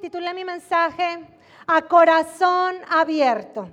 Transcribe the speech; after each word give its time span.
titulé 0.00 0.34
mi 0.34 0.44
mensaje 0.44 1.20
A 1.66 1.82
corazón 1.82 2.76
abierto. 2.90 3.68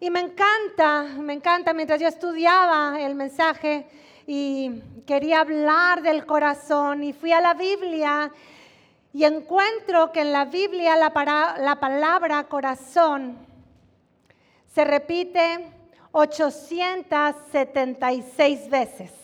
Y 0.00 0.10
me 0.10 0.20
encanta, 0.20 1.04
me 1.20 1.32
encanta, 1.32 1.72
mientras 1.72 2.00
yo 2.00 2.08
estudiaba 2.08 3.00
el 3.00 3.14
mensaje 3.14 3.86
y 4.26 4.82
quería 5.06 5.40
hablar 5.40 6.02
del 6.02 6.26
corazón 6.26 7.04
y 7.04 7.12
fui 7.12 7.30
a 7.32 7.40
la 7.40 7.54
Biblia 7.54 8.32
y 9.12 9.24
encuentro 9.24 10.10
que 10.12 10.22
en 10.22 10.32
la 10.32 10.46
Biblia 10.46 10.96
la, 10.96 11.12
la 11.58 11.80
palabra 11.80 12.44
corazón 12.44 13.36
se 14.74 14.84
repite 14.84 15.70
876 16.12 18.70
veces. 18.70 19.21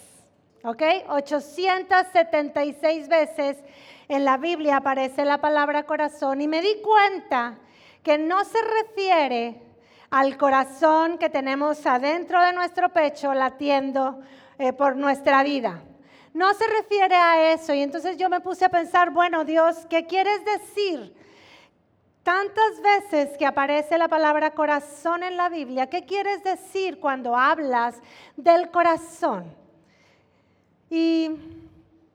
¿Ok? 0.64 0.82
876 1.08 3.08
veces 3.08 3.58
en 4.08 4.24
la 4.24 4.38
Biblia 4.38 4.78
aparece 4.78 5.24
la 5.24 5.38
palabra 5.38 5.84
corazón 5.84 6.40
y 6.40 6.48
me 6.48 6.60
di 6.60 6.82
cuenta 6.82 7.58
que 8.02 8.18
no 8.18 8.44
se 8.44 8.58
refiere 8.82 9.62
al 10.10 10.36
corazón 10.36 11.18
que 11.18 11.30
tenemos 11.30 11.86
adentro 11.86 12.42
de 12.42 12.52
nuestro 12.52 12.88
pecho 12.88 13.32
latiendo 13.34 14.20
eh, 14.58 14.72
por 14.72 14.96
nuestra 14.96 15.44
vida. 15.44 15.82
No 16.34 16.52
se 16.54 16.66
refiere 16.66 17.14
a 17.14 17.52
eso. 17.52 17.72
Y 17.74 17.82
entonces 17.82 18.16
yo 18.16 18.28
me 18.28 18.40
puse 18.40 18.64
a 18.64 18.68
pensar, 18.68 19.10
bueno, 19.10 19.44
Dios, 19.44 19.86
¿qué 19.88 20.06
quieres 20.06 20.40
decir? 20.44 21.14
Tantas 22.22 22.80
veces 22.82 23.36
que 23.38 23.46
aparece 23.46 23.96
la 23.96 24.08
palabra 24.08 24.50
corazón 24.50 25.22
en 25.22 25.36
la 25.36 25.48
Biblia, 25.48 25.88
¿qué 25.88 26.04
quieres 26.04 26.42
decir 26.42 27.00
cuando 27.00 27.36
hablas 27.36 28.00
del 28.36 28.70
corazón? 28.70 29.57
Y 30.90 31.30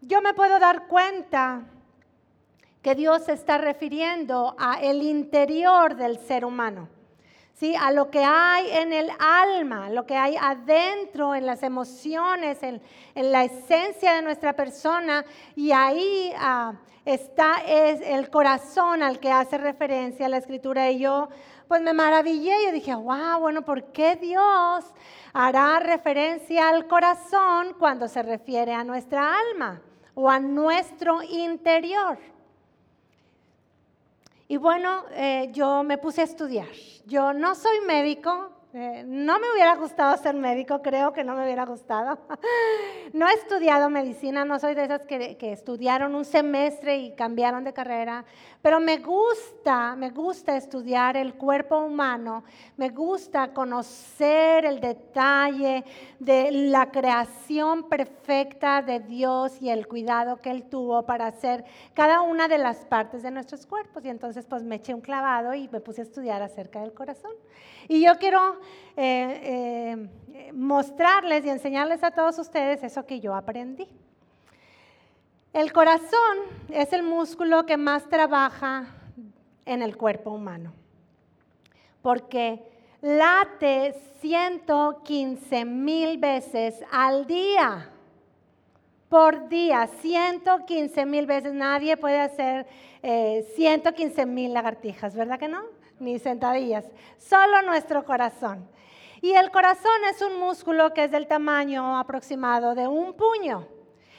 yo 0.02 0.22
me 0.22 0.34
puedo 0.34 0.60
dar 0.60 0.88
cuenta 0.88 1.62
que 2.82 2.96
Dios 2.96 3.24
se 3.26 3.34
está 3.34 3.58
refiriendo 3.58 4.56
a 4.60 4.82
el 4.82 5.02
interior 5.02 5.96
del 5.96 6.18
ser 6.20 6.46
humano. 6.46 6.90
¿Sí? 7.56 7.76
a 7.80 7.92
lo 7.92 8.10
que 8.10 8.24
hay 8.26 8.72
en 8.72 8.92
el 8.92 9.10
alma, 9.20 9.90
lo 9.90 10.06
que 10.06 10.18
hay 10.18 10.36
adentro, 10.36 11.36
en 11.36 11.46
las 11.46 11.62
emociones, 11.62 12.62
en, 12.64 12.82
la 13.16 13.44
esencia 13.44 14.16
de 14.16 14.22
nuestra 14.24 14.54
persona, 14.54 15.24
y 15.56 15.72
ahí 15.72 16.34
ah, 16.36 16.74
está 17.06 17.62
es 17.66 18.02
el 18.02 18.30
corazón 18.30 19.04
al 19.04 19.20
que 19.20 19.32
hace 19.32 19.58
referencia 19.58 20.28
la 20.28 20.38
escritura. 20.38 20.90
Y 20.90 21.00
yo, 21.00 21.30
pues 21.68 21.82
me 21.82 21.94
maravillé, 21.94 22.54
yo 22.66 22.72
dije, 22.72 22.94
wow, 22.94 23.40
bueno, 23.40 23.64
¿por 23.64 23.92
qué 23.92 24.16
Dios 24.16 24.86
hará 25.34 25.80
referencia 25.80 26.70
al 26.70 26.88
corazón 26.88 27.76
cuando 27.80 28.08
se 28.08 28.22
refiere 28.22 28.74
a 28.74 28.84
nuestra 28.84 29.36
alma 29.38 29.82
o 30.14 30.30
a 30.30 30.40
nuestro 30.40 31.24
interior? 31.24 32.18
Y 34.48 34.58
bueno, 34.58 35.04
eh, 35.12 35.50
yo 35.52 35.84
me 35.84 35.98
puse 35.98 36.22
a 36.22 36.26
estudiar. 36.26 36.68
Yo 37.06 37.34
no 37.34 37.56
soy 37.56 37.82
médico, 37.88 38.52
eh, 38.76 39.04
no 39.06 39.38
me 39.38 39.52
hubiera 39.54 39.76
gustado 39.76 40.18
ser 40.18 40.34
médico, 40.34 40.82
creo 40.82 41.14
que 41.14 41.24
no 41.24 41.36
me 41.36 41.44
hubiera 41.44 41.64
gustado. 41.64 42.18
no 43.14 43.28
he 43.28 43.34
estudiado 43.34 43.88
medicina, 43.88 44.46
no 44.46 44.58
soy 44.58 44.74
de 44.74 44.86
esas 44.86 45.06
que, 45.06 45.38
que, 45.38 45.54
estudiaron 45.54 46.16
un 46.16 46.26
semestre 46.26 46.98
y 46.98 47.14
cambiaron 47.14 47.64
de 47.64 47.72
carrera, 47.72 48.26
pero 48.64 48.80
me 48.80 48.98
gusta, 48.98 49.96
me 49.96 50.10
gusta 50.10 50.58
estudiar 50.58 51.18
el 51.18 51.36
cuerpo 51.36 51.78
humano, 51.78 52.44
me 52.76 52.90
gusta 52.90 53.54
conocer 53.54 54.66
el 54.66 54.80
detalle 54.80 55.84
de 56.18 56.50
la 56.52 56.90
creación 56.90 57.88
perfecta 57.88 58.82
de 58.82 59.02
Dios 59.02 59.62
y 59.62 59.70
el 59.70 59.88
cuidado 59.88 60.38
que 60.38 60.50
Él 60.50 60.64
tuvo 60.64 61.06
para 61.06 61.28
hacer 61.28 61.64
cada 61.94 62.22
una 62.22 62.48
de 62.48 62.58
las 62.58 62.86
partes 62.86 63.22
de 63.22 63.30
nuestros 63.30 63.68
cuerpos. 63.68 64.04
Y 64.04 64.10
entonces 64.10 64.48
pues 64.48 64.64
me 64.64 64.78
eché 64.78 64.96
un 64.96 65.02
clavado 65.02 65.54
y 65.54 65.70
me 65.70 65.80
puse 65.80 66.02
a 66.02 66.06
estudiar 66.06 66.42
acerca 66.42 66.82
del 66.82 66.94
corazón. 66.94 67.34
Y 67.88 68.06
yo 68.06 68.18
quiero 68.18 68.60
eh, 68.96 70.10
eh, 70.34 70.52
mostrarles 70.54 71.46
y 71.46 71.50
enseñarles 71.50 72.04
a 72.04 72.12
todos 72.12 72.38
ustedes 72.40 72.84
eso 72.84 73.06
que 73.06 73.20
yo 73.20 73.36
aprendí. 73.36 73.88
El 75.52 75.72
corazón 75.72 76.38
es 76.70 76.94
el 76.94 77.04
músculo 77.04 77.66
que 77.66 77.78
más 77.78 78.10
trabaja 78.10 78.88
en 79.66 79.82
el 79.82 79.98
cuerpo 79.98 80.32
humano, 80.32 80.74
porque 82.02 82.64
late 83.02 83.94
115 84.20 85.66
mil 85.66 86.18
veces 86.18 86.84
al 86.92 87.28
día, 87.28 87.90
por 89.10 89.48
día, 89.48 89.88
115 90.02 91.06
mil 91.06 91.28
veces. 91.28 91.54
Nadie 91.54 91.98
puede 91.98 92.20
hacer 92.20 92.66
115 93.02 94.22
eh, 94.22 94.26
mil 94.26 94.54
lagartijas, 94.54 95.16
¿verdad 95.16 95.38
que 95.38 95.50
no? 95.50 95.62
Ni 96.00 96.20
sentadillas, 96.20 96.86
solo 97.18 97.62
nuestro 97.62 98.04
corazón. 98.06 98.68
Y 99.22 99.34
el 99.34 99.52
corazón 99.52 100.04
es 100.10 100.22
un 100.22 100.40
músculo 100.40 100.94
que 100.94 101.06
es 101.06 101.12
del 101.12 101.28
tamaño 101.28 101.98
aproximado 101.98 102.76
de 102.76 102.88
un 102.88 103.14
puño 103.14 103.68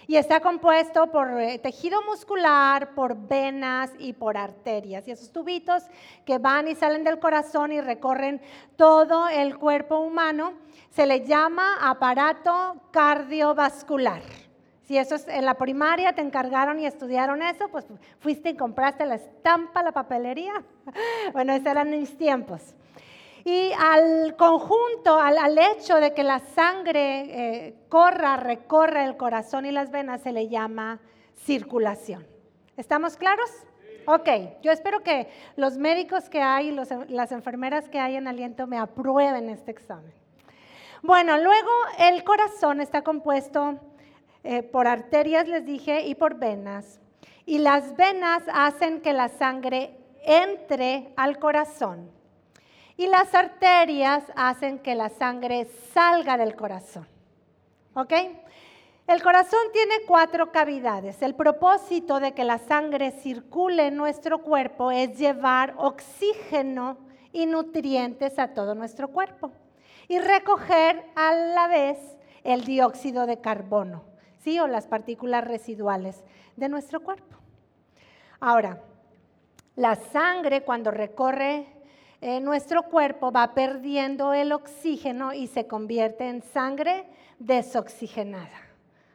y 0.06 0.16
está 0.16 0.40
compuesto 0.40 1.10
por 1.10 1.40
eh, 1.40 1.58
tejido 1.58 2.02
muscular, 2.02 2.94
por 2.94 3.16
venas 3.16 3.90
y 3.98 4.12
por 4.12 4.36
arterias. 4.36 5.06
Y 5.08 5.12
esos 5.12 5.32
tubitos 5.32 5.82
que 6.24 6.38
van 6.38 6.68
y 6.68 6.74
salen 6.74 7.04
del 7.04 7.18
corazón 7.18 7.72
y 7.72 7.80
recorren 7.80 8.40
todo 8.76 9.28
el 9.28 9.58
cuerpo 9.58 9.98
humano 9.98 10.54
se 10.90 11.06
le 11.06 11.26
llama 11.26 11.78
aparato 11.80 12.76
cardiovascular. 12.90 14.22
Si 14.84 14.98
eso 14.98 15.14
es 15.14 15.26
en 15.28 15.46
la 15.46 15.54
primaria, 15.54 16.12
te 16.12 16.20
encargaron 16.20 16.78
y 16.78 16.86
estudiaron 16.86 17.40
eso, 17.40 17.68
pues 17.68 17.86
fuiste 18.18 18.50
y 18.50 18.56
compraste 18.56 19.06
la 19.06 19.14
estampa, 19.14 19.82
la 19.82 19.92
papelería. 19.92 20.52
Bueno, 21.32 21.54
esos 21.54 21.66
eran 21.66 21.90
mis 21.90 22.16
tiempos. 22.18 22.74
Y 23.44 23.72
al 23.78 24.36
conjunto, 24.36 25.18
al, 25.18 25.58
hecho 25.58 25.96
de 25.96 26.14
que 26.14 26.22
la 26.22 26.38
sangre 26.38 27.66
eh, 27.66 27.74
corra, 27.88 28.36
recorra 28.36 29.04
el 29.04 29.16
corazón 29.16 29.66
y 29.66 29.72
las 29.72 29.90
venas, 29.90 30.22
se 30.22 30.32
le 30.32 30.48
llama 30.48 31.00
circulación. 31.44 32.26
¿Estamos 32.76 33.16
claros? 33.16 33.50
Ok, 34.06 34.28
yo 34.62 34.70
espero 34.70 35.02
que 35.02 35.28
los 35.56 35.78
médicos 35.78 36.28
que 36.28 36.40
hay, 36.42 36.72
los, 36.72 36.88
las 37.08 37.32
enfermeras 37.32 37.88
que 37.88 37.98
hay 37.98 38.16
en 38.16 38.28
aliento 38.28 38.66
me 38.66 38.78
aprueben 38.78 39.48
este 39.48 39.70
examen. 39.70 40.12
Bueno, 41.02 41.36
luego 41.38 41.70
el 41.98 42.24
corazón 42.24 42.80
está 42.80 43.02
compuesto 43.02 43.78
eh, 44.44 44.62
por 44.62 44.86
arterias, 44.86 45.48
les 45.48 45.64
dije, 45.64 46.06
y 46.06 46.14
por 46.14 46.34
venas. 46.38 47.00
Y 47.46 47.58
las 47.58 47.96
venas 47.96 48.42
hacen 48.52 49.00
que 49.00 49.14
la 49.14 49.28
sangre 49.28 49.96
entre 50.22 51.12
al 51.16 51.38
corazón. 51.38 52.10
Y 52.98 53.06
las 53.06 53.34
arterias 53.34 54.22
hacen 54.36 54.78
que 54.80 54.94
la 54.94 55.08
sangre 55.08 55.66
salga 55.94 56.36
del 56.36 56.54
corazón. 56.56 57.08
¿Ok? 57.94 58.12
El 59.06 59.22
corazón 59.22 59.60
tiene 59.72 59.94
cuatro 60.06 60.52
cavidades. 60.52 61.22
El 61.22 61.34
propósito 61.34 62.20
de 62.20 62.32
que 62.32 62.44
la 62.44 62.58
sangre 62.58 63.12
circule 63.12 63.86
en 63.86 63.96
nuestro 63.96 64.42
cuerpo 64.42 64.90
es 64.90 65.18
llevar 65.18 65.74
oxígeno 65.78 66.98
y 67.32 67.46
nutrientes 67.46 68.38
a 68.38 68.48
todo 68.48 68.74
nuestro 68.74 69.08
cuerpo 69.08 69.52
y 70.06 70.18
recoger 70.18 71.02
a 71.14 71.32
la 71.32 71.66
vez 71.66 71.98
el 72.44 72.64
dióxido 72.64 73.26
de 73.26 73.40
carbono 73.40 74.13
o 74.60 74.66
las 74.66 74.86
partículas 74.86 75.44
residuales 75.44 76.22
de 76.56 76.68
nuestro 76.68 77.00
cuerpo. 77.00 77.36
Ahora, 78.40 78.80
la 79.76 79.94
sangre 79.96 80.62
cuando 80.62 80.90
recorre 80.90 81.66
eh, 82.20 82.40
nuestro 82.40 82.84
cuerpo 82.84 83.32
va 83.32 83.54
perdiendo 83.54 84.32
el 84.34 84.52
oxígeno 84.52 85.32
y 85.32 85.46
se 85.46 85.66
convierte 85.66 86.28
en 86.28 86.42
sangre 86.42 87.06
desoxigenada. 87.38 88.60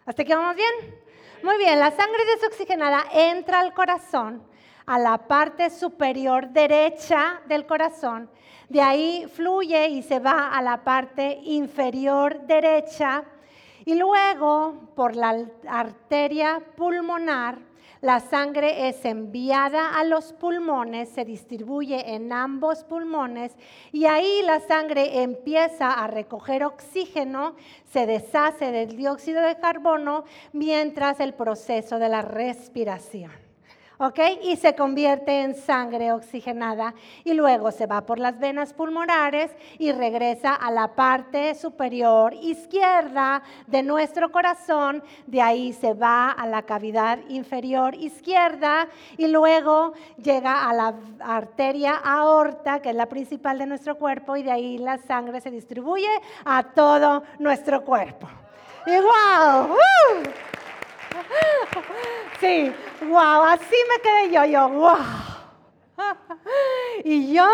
¿Hasta 0.05 0.23
aquí 0.23 0.33
vamos 0.33 0.55
bien? 0.55 0.99
Muy 1.43 1.57
bien, 1.57 1.79
la 1.79 1.91
sangre 1.91 2.25
desoxigenada 2.35 3.03
entra 3.13 3.59
al 3.59 3.73
corazón, 3.73 4.43
a 4.85 4.99
la 4.99 5.17
parte 5.17 5.69
superior 5.69 6.49
derecha 6.49 7.41
del 7.47 7.65
corazón, 7.65 8.29
de 8.67 8.81
ahí 8.81 9.25
fluye 9.33 9.87
y 9.87 10.01
se 10.03 10.19
va 10.19 10.49
a 10.49 10.61
la 10.61 10.83
parte 10.83 11.39
inferior 11.43 12.41
derecha 12.41 13.23
y 13.85 13.95
luego, 13.95 14.91
por 14.95 15.15
la 15.15 15.45
arteria 15.67 16.61
pulmonar, 16.75 17.69
la 18.01 18.21
sangre 18.21 18.87
es 18.87 19.03
enviada 19.03 19.99
a 19.99 20.05
los 20.05 20.31
pulmones, 20.31 21.09
se 21.09 21.25
distribuye 21.25 22.15
en 22.15 22.31
ambos 22.31 22.85
pulmones 22.85 23.57
y 23.91 24.05
ahí 24.05 24.41
la 24.45 24.61
sangre 24.61 25.21
empieza 25.21 25.91
a 25.91 26.07
recoger 26.07 26.63
oxígeno, 26.63 27.55
se 27.91 28.05
deshace 28.05 28.71
del 28.71 28.95
dióxido 28.95 29.41
de 29.41 29.57
carbono 29.57 30.23
mientras 30.53 31.19
el 31.19 31.33
proceso 31.33 31.99
de 31.99 32.07
la 32.07 32.21
respiración. 32.21 33.48
¿Ok? 33.99 34.19
Y 34.43 34.55
se 34.55 34.75
convierte 34.75 35.41
en 35.41 35.55
sangre 35.55 36.13
oxigenada 36.13 36.93
y 37.23 37.33
luego 37.33 37.71
se 37.71 37.85
va 37.85 38.01
por 38.01 38.17
las 38.17 38.39
venas 38.39 38.73
pulmonares 38.73 39.51
y 39.77 39.91
regresa 39.91 40.55
a 40.55 40.71
la 40.71 40.95
parte 40.95 41.53
superior 41.53 42.33
izquierda 42.33 43.43
de 43.67 43.83
nuestro 43.83 44.31
corazón. 44.31 45.03
De 45.27 45.41
ahí 45.41 45.73
se 45.73 45.93
va 45.93 46.31
a 46.31 46.47
la 46.47 46.61
cavidad 46.63 47.19
inferior 47.27 47.93
izquierda 47.93 48.87
y 49.17 49.27
luego 49.27 49.93
llega 50.17 50.69
a 50.69 50.73
la 50.73 50.93
arteria 51.19 51.95
aorta, 51.95 52.81
que 52.81 52.89
es 52.89 52.95
la 52.95 53.07
principal 53.07 53.59
de 53.59 53.65
nuestro 53.65 53.97
cuerpo, 53.97 54.37
y 54.37 54.43
de 54.43 54.51
ahí 54.51 54.77
la 54.77 54.97
sangre 54.97 55.41
se 55.41 55.51
distribuye 55.51 56.09
a 56.45 56.63
todo 56.63 57.23
nuestro 57.37 57.83
cuerpo. 57.83 58.29
Y 58.85 58.91
wow, 58.91 59.75
Sí, 62.39 62.71
wow, 63.01 63.43
así 63.43 63.75
me 63.89 64.01
quedé 64.01 64.31
yo, 64.33 64.45
yo, 64.45 64.69
wow. 64.69 64.97
Y 67.03 67.33
yo 67.33 67.47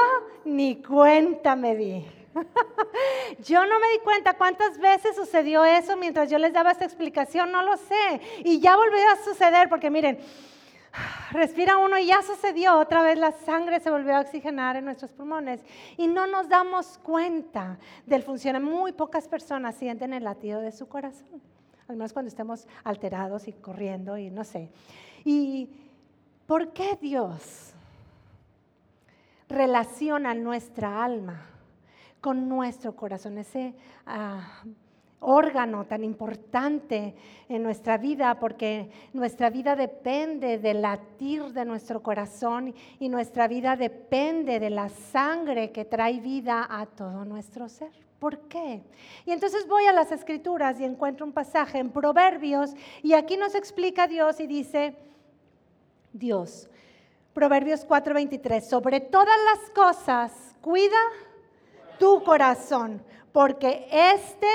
ni 0.46 0.82
cuenta 0.82 1.56
me 1.56 1.76
di. 1.76 2.06
Yo 3.40 3.66
no 3.66 3.80
me 3.80 3.92
di 3.92 4.00
cuenta 4.00 4.34
cuántas 4.34 4.78
veces 4.78 5.16
sucedió 5.16 5.64
eso 5.64 5.96
mientras 5.96 6.30
yo 6.30 6.38
les 6.38 6.52
daba 6.52 6.72
esta 6.72 6.84
explicación, 6.84 7.50
no 7.50 7.62
lo 7.62 7.78
sé. 7.78 8.22
Y 8.44 8.60
ya 8.60 8.76
volvió 8.76 9.10
a 9.10 9.24
suceder 9.24 9.70
porque 9.70 9.90
miren, 9.90 10.20
respira 11.32 11.78
uno 11.78 11.98
y 11.98 12.08
ya 12.08 12.22
sucedió, 12.24 12.78
otra 12.78 13.04
vez 13.04 13.18
la 13.18 13.32
sangre 13.32 13.80
se 13.80 13.90
volvió 13.90 14.18
a 14.18 14.20
oxigenar 14.20 14.76
en 14.76 14.84
nuestros 14.84 15.12
pulmones 15.14 15.62
y 15.96 16.08
no 16.08 16.28
nos 16.28 16.50
damos 16.50 16.98
cuenta 16.98 17.80
del 18.06 18.22
funcionamiento. 18.22 18.76
Muy 18.80 18.92
pocas 18.92 19.30
personas 19.30 19.76
sienten 19.76 20.14
el 20.14 20.26
latido 20.26 20.60
de 20.60 20.74
su 20.74 20.90
corazón 20.90 21.55
al 21.88 21.96
menos 21.96 22.14
cuando 22.14 22.30
estemos 22.30 22.68
alterados 22.84 23.48
y 23.48 23.54
corriendo 23.54 24.18
y 24.18 24.30
no 24.30 24.44
sé. 24.44 24.70
¿Y 25.24 25.70
por 26.48 26.74
qué 26.74 26.98
Dios 27.02 27.74
relaciona 29.48 30.34
nuestra 30.34 31.04
alma 31.04 31.46
con 32.22 32.50
nuestro 32.50 32.96
corazón, 32.96 33.38
ese 33.38 33.76
ah, 34.08 34.64
órgano 35.20 35.86
tan 35.86 36.04
importante 36.04 37.16
en 37.50 37.64
nuestra 37.64 37.98
vida, 37.98 38.40
porque 38.40 38.90
nuestra 39.14 39.50
vida 39.50 39.76
depende 39.76 40.58
del 40.58 40.82
latir 40.82 41.44
de 41.54 41.66
nuestro 41.66 42.02
corazón 42.02 42.74
y 43.00 43.10
nuestra 43.10 43.48
vida 43.48 43.76
depende 43.76 44.60
de 44.60 44.70
la 44.70 44.90
sangre 44.90 45.72
que 45.72 45.86
trae 45.86 46.20
vida 46.20 46.68
a 46.70 46.86
todo 46.86 47.26
nuestro 47.26 47.70
ser. 47.70 48.05
¿Por 48.26 48.40
qué? 48.48 48.82
Y 49.28 49.32
entonces 49.34 49.68
voy 49.68 49.86
a 49.86 49.94
las 49.94 50.12
escrituras 50.12 50.80
y 50.80 50.84
encuentro 50.84 51.28
un 51.28 51.32
pasaje 51.32 51.78
en 51.78 51.92
Proverbios 51.92 52.72
y 53.04 53.14
aquí 53.14 53.38
nos 53.38 53.54
explica 53.54 54.08
Dios 54.08 54.40
y 54.40 54.48
dice, 54.48 54.96
Dios, 56.12 56.68
Proverbios 57.36 57.86
4:23, 57.86 58.62
sobre 58.62 59.00
todas 59.00 59.38
las 59.46 59.70
cosas 59.70 60.32
cuida 60.60 60.98
tu 62.00 62.24
corazón, 62.24 63.04
porque 63.32 63.88
este 63.92 64.50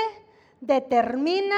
determina 0.59 1.55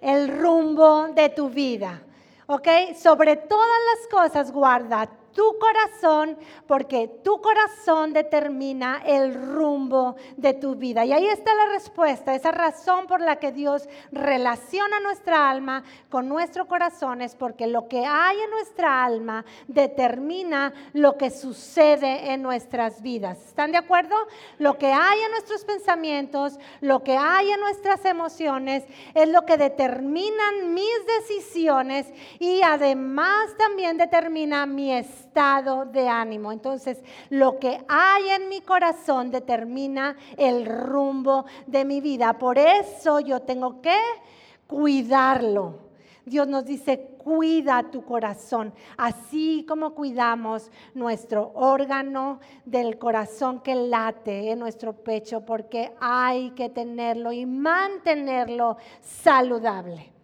el 0.00 0.40
rumbo 0.40 1.06
de 1.14 1.28
tu 1.28 1.50
vida. 1.50 2.02
¿Ok? 2.48 2.66
Sobre 3.00 3.36
todas 3.36 3.78
las 3.94 4.08
cosas 4.08 4.50
guarda 4.50 5.08
tu 5.38 5.56
corazón, 5.60 6.36
porque 6.66 7.06
tu 7.22 7.40
corazón 7.40 8.12
determina 8.12 9.00
el 9.06 9.32
rumbo 9.32 10.16
de 10.36 10.52
tu 10.52 10.74
vida. 10.74 11.04
Y 11.04 11.12
ahí 11.12 11.28
está 11.28 11.54
la 11.54 11.66
respuesta, 11.66 12.34
esa 12.34 12.50
razón 12.50 13.06
por 13.06 13.20
la 13.20 13.36
que 13.36 13.52
Dios 13.52 13.88
relaciona 14.10 14.98
nuestra 14.98 15.48
alma 15.48 15.84
con 16.08 16.28
nuestro 16.28 16.66
corazón 16.66 17.22
es 17.22 17.36
porque 17.36 17.68
lo 17.68 17.86
que 17.86 18.04
hay 18.04 18.40
en 18.40 18.50
nuestra 18.50 19.04
alma 19.04 19.44
determina 19.68 20.72
lo 20.92 21.16
que 21.16 21.30
sucede 21.30 22.32
en 22.32 22.42
nuestras 22.42 23.00
vidas. 23.00 23.38
¿Están 23.46 23.70
de 23.70 23.78
acuerdo? 23.78 24.16
Lo 24.58 24.76
que 24.76 24.92
hay 24.92 25.20
en 25.20 25.30
nuestros 25.30 25.64
pensamientos, 25.64 26.58
lo 26.80 27.04
que 27.04 27.16
hay 27.16 27.52
en 27.52 27.60
nuestras 27.60 28.04
emociones, 28.06 28.82
es 29.14 29.28
lo 29.28 29.46
que 29.46 29.56
determinan 29.56 30.74
mis 30.74 31.06
decisiones 31.20 32.08
y 32.40 32.60
además 32.62 33.56
también 33.56 33.98
determina 33.98 34.66
mi 34.66 34.92
estado 34.92 35.27
estado 35.28 35.84
de 35.84 36.08
ánimo. 36.08 36.50
Entonces, 36.52 37.02
lo 37.28 37.58
que 37.58 37.84
hay 37.86 38.30
en 38.30 38.48
mi 38.48 38.62
corazón 38.62 39.30
determina 39.30 40.16
el 40.36 40.64
rumbo 40.64 41.44
de 41.66 41.84
mi 41.84 42.00
vida. 42.00 42.38
Por 42.38 42.58
eso 42.58 43.20
yo 43.20 43.40
tengo 43.40 43.80
que 43.82 43.96
cuidarlo. 44.66 45.86
Dios 46.24 46.48
nos 46.48 46.64
dice, 46.64 47.16
cuida 47.18 47.90
tu 47.90 48.04
corazón, 48.04 48.72
así 48.98 49.64
como 49.66 49.94
cuidamos 49.94 50.70
nuestro 50.94 51.52
órgano 51.54 52.40
del 52.66 52.98
corazón 52.98 53.60
que 53.60 53.74
late 53.74 54.50
en 54.50 54.58
nuestro 54.58 54.92
pecho, 54.92 55.44
porque 55.46 55.92
hay 56.00 56.50
que 56.50 56.68
tenerlo 56.68 57.32
y 57.32 57.46
mantenerlo 57.46 58.76
saludable. 59.00 60.17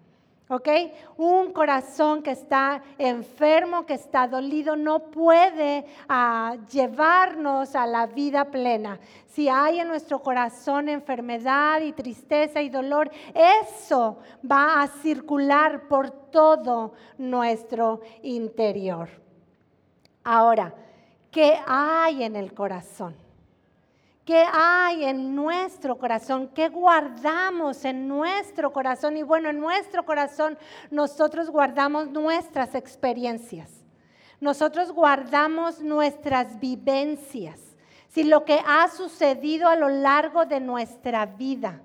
¿Ok? 0.49 0.69
Un 1.17 1.55
corazón 1.55 2.23
que 2.23 2.33
está 2.33 2.83
enfermo, 2.99 3.87
que 3.87 3.95
está 3.95 4.29
dolido, 4.29 4.77
no 4.77 5.11
puede 5.11 5.87
ah, 6.07 6.57
llevarnos 6.71 7.75
a 7.75 7.87
la 7.87 8.07
vida 8.07 8.45
plena. 8.45 9.01
Si 9.27 9.49
hay 9.49 9.81
en 9.81 9.89
nuestro 9.89 10.21
corazón 10.21 10.91
enfermedad 10.91 11.81
y 11.81 11.93
tristeza 11.93 12.61
y 12.61 12.69
dolor, 12.69 13.11
eso 13.35 14.19
va 14.49 14.83
a 14.83 14.87
circular 14.87 15.89
por 15.89 16.11
todo 16.11 16.93
nuestro 17.17 18.03
interior. 18.23 19.09
Ahora, 20.25 20.75
¿qué 21.31 21.59
hay 21.67 22.23
en 22.23 22.37
el 22.37 22.53
corazón? 22.53 23.24
¿Qué 24.25 24.43
hay 24.53 25.05
en 25.05 25.35
nuestro 25.35 25.99
corazón? 25.99 26.49
¿Qué 26.55 26.71
guardamos 26.71 27.85
en 27.85 28.09
nuestro 28.09 28.73
corazón? 28.73 29.19
Y 29.19 29.23
bueno, 29.23 29.51
en 29.51 29.61
nuestro 29.61 30.07
corazón 30.07 30.57
nosotros 30.91 31.51
guardamos 31.51 32.09
nuestras 32.09 32.75
experiencias. 32.75 33.71
Nosotros 34.41 34.93
guardamos 34.93 35.81
nuestras 35.81 36.59
vivencias. 36.59 37.61
Si 38.09 38.25
lo 38.25 38.47
que 38.47 38.61
ha 38.67 38.89
sucedido 38.89 39.69
a 39.69 39.77
lo 39.77 39.91
largo 39.91 40.47
de 40.47 40.61
nuestra 40.61 41.27
vida. 41.27 41.83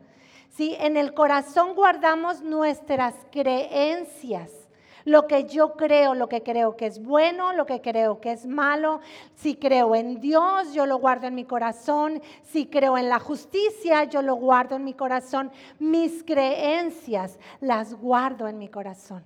Si 0.49 0.75
en 0.75 0.95
el 0.95 1.13
corazón 1.13 1.75
guardamos 1.75 2.41
nuestras 2.41 3.15
creencias 3.31 4.49
lo 5.05 5.27
que 5.27 5.45
yo 5.45 5.73
creo, 5.73 6.13
lo 6.13 6.29
que 6.29 6.43
creo 6.43 6.75
que 6.75 6.85
es 6.85 7.01
bueno, 7.01 7.53
lo 7.53 7.65
que 7.65 7.81
creo 7.81 8.19
que 8.19 8.31
es 8.31 8.45
malo. 8.45 8.99
Si 9.35 9.55
creo 9.55 9.95
en 9.95 10.19
Dios, 10.19 10.73
yo 10.73 10.85
lo 10.85 10.97
guardo 10.97 11.27
en 11.27 11.35
mi 11.35 11.45
corazón. 11.45 12.21
Si 12.43 12.65
creo 12.65 12.97
en 12.97 13.09
la 13.09 13.19
justicia, 13.19 14.03
yo 14.05 14.21
lo 14.21 14.35
guardo 14.35 14.75
en 14.75 14.83
mi 14.83 14.93
corazón. 14.93 15.51
Mis 15.79 16.23
creencias 16.23 17.39
las 17.61 17.93
guardo 17.93 18.47
en 18.47 18.57
mi 18.57 18.67
corazón. 18.67 19.23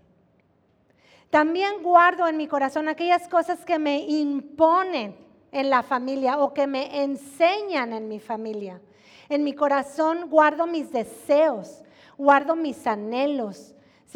También 1.30 1.82
guardo 1.82 2.28
en 2.28 2.38
mi 2.38 2.48
corazón 2.48 2.88
aquellas 2.88 3.28
cosas 3.28 3.66
que 3.66 3.80
me 3.80 4.00
imponen 4.02 5.16
en 5.52 5.70
la 5.70 5.82
familia 5.82 6.38
o 6.38 6.54
que 6.54 6.68
me 6.68 7.04
enseñan 7.04 7.94
en 7.94 8.08
mi 8.08 8.20
familia. 8.20 8.80
En 9.30 9.44
mi 9.44 9.54
corazón 9.54 10.30
guardo 10.30 10.68
mis 10.68 10.92
deseos, 10.92 11.84
guardo 12.18 12.56
mis 12.56 12.86
anhelos, 12.86 13.74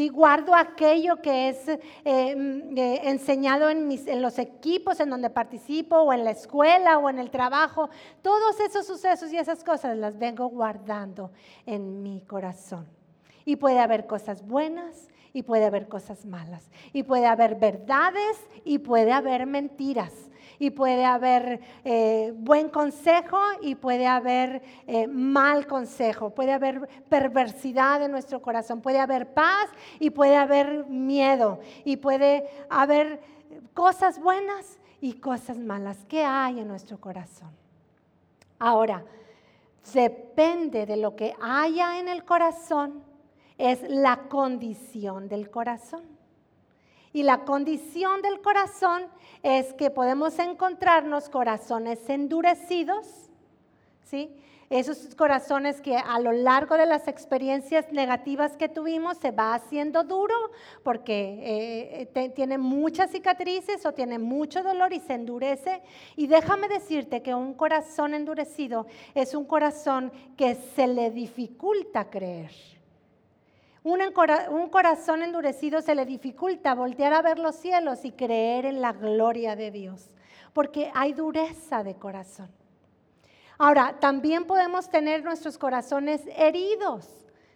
Guardo 0.09 0.53
aquello 0.53 1.21
que 1.21 1.49
es 1.49 1.67
eh, 1.67 2.35
mm, 2.35 2.77
eh, 2.77 3.01
enseñado 3.09 3.69
en, 3.69 3.91
en 3.91 4.21
los 4.21 4.37
equipos 4.37 4.99
en 4.99 5.09
donde 5.09 5.29
participo 5.29 5.97
o 5.97 6.13
en 6.13 6.23
la 6.23 6.31
escuela 6.31 6.99
o 6.99 7.09
en 7.09 7.17
el 7.17 7.31
trabajo. 7.31 7.89
Todos 8.21 8.59
esos 8.59 8.85
sucesos 8.85 9.33
y 9.33 9.37
esas 9.37 9.63
cosas 9.63 9.97
las 9.97 10.17
vengo 10.17 10.47
guardando 10.47 11.31
en 11.65 12.03
mi 12.03 12.21
corazón. 12.21 12.87
Y 13.45 13.55
puede 13.55 13.79
haber 13.79 14.05
cosas 14.05 14.45
buenas 14.45 15.09
y 15.33 15.43
puede 15.43 15.65
haber 15.65 15.87
cosas 15.87 16.25
malas. 16.25 16.69
Y 16.93 17.03
puede 17.03 17.25
haber 17.25 17.55
verdades 17.55 18.37
y 18.63 18.77
puede 18.79 19.11
haber 19.11 19.47
mentiras 19.47 20.13
y 20.59 20.71
puede 20.71 21.05
haber 21.05 21.59
eh, 21.83 22.33
buen 22.35 22.69
consejo 22.69 23.39
y 23.61 23.75
puede 23.75 24.07
haber 24.07 24.61
eh, 24.87 25.07
mal 25.07 25.67
consejo, 25.67 26.31
puede 26.31 26.53
haber 26.53 26.87
perversidad 27.09 28.03
en 28.03 28.11
nuestro 28.11 28.41
corazón, 28.41 28.81
puede 28.81 28.99
haber 28.99 29.33
paz 29.33 29.69
y 29.99 30.09
puede 30.09 30.35
haber 30.35 30.85
miedo 30.87 31.59
y 31.85 31.97
puede 31.97 32.47
haber 32.69 33.21
cosas 33.73 34.19
buenas 34.19 34.79
y 35.01 35.13
cosas 35.13 35.57
malas. 35.57 35.97
¿Qué 36.07 36.23
hay 36.23 36.59
en 36.59 36.67
nuestro 36.67 36.99
corazón? 36.99 37.51
Ahora, 38.59 39.03
depende 39.93 40.85
de 40.85 40.97
lo 40.97 41.15
que 41.15 41.35
haya 41.39 41.99
en 41.99 42.07
el 42.07 42.23
corazón, 42.25 43.03
es 43.57 43.81
la 43.87 44.27
condición 44.29 45.27
del 45.27 45.49
corazón. 45.49 46.16
Y 47.17 47.23
la 47.23 47.45
condición 47.45 48.21
del 48.21 48.41
corazón 48.41 49.07
es 49.41 49.73
que 49.73 49.89
podemos 49.89 50.37
encontrarnos 50.37 51.29
corazones 51.29 52.07
endurecidos, 52.11 53.07
¿sí? 54.03 54.29
esos 54.69 55.15
corazones 55.15 55.81
que 55.81 55.97
a 55.97 56.19
lo 56.19 56.31
largo 56.31 56.77
de 56.77 56.85
las 56.85 57.07
experiencias 57.07 57.91
negativas 57.91 58.55
que 58.55 58.69
tuvimos 58.69 59.17
se 59.17 59.31
va 59.31 59.55
haciendo 59.55 60.03
duro 60.03 60.35
porque 60.83 62.05
eh, 62.13 62.31
tiene 62.35 62.59
muchas 62.59 63.09
cicatrices 63.09 63.83
o 63.87 63.93
tiene 63.93 64.19
mucho 64.19 64.61
dolor 64.61 64.93
y 64.93 64.99
se 64.99 65.15
endurece. 65.15 65.81
Y 66.15 66.27
déjame 66.27 66.67
decirte 66.67 67.23
que 67.23 67.33
un 67.33 67.55
corazón 67.55 68.13
endurecido 68.13 68.85
es 69.15 69.33
un 69.33 69.45
corazón 69.45 70.11
que 70.37 70.53
se 70.53 70.85
le 70.85 71.09
dificulta 71.09 72.11
creer. 72.11 72.76
Un, 73.87 74.69
corazón 74.69 75.23
endurecido 75.23 75.81
se 75.81 75.95
le 75.95 76.05
dificulta 76.05 76.75
voltear 76.75 77.13
a 77.13 77.21
ver 77.21 77.39
los 77.39 77.55
cielos 77.55 78.03
y 78.03 78.11
creer 78.11 78.65
en 78.65 78.81
la 78.81 78.91
gloria 78.91 79.55
de 79.55 79.71
Dios, 79.71 80.09
porque 80.51 80.91
hay 80.93 81.13
dureza 81.13 81.85
de 81.85 81.95
corazón. 81.95 82.49
Ahora, 83.57 83.95
también 84.01 84.43
podemos 84.43 84.89
tener 84.89 85.23
nuestros 85.23 85.57
corazones 85.57 86.21
heridos, 86.35 87.07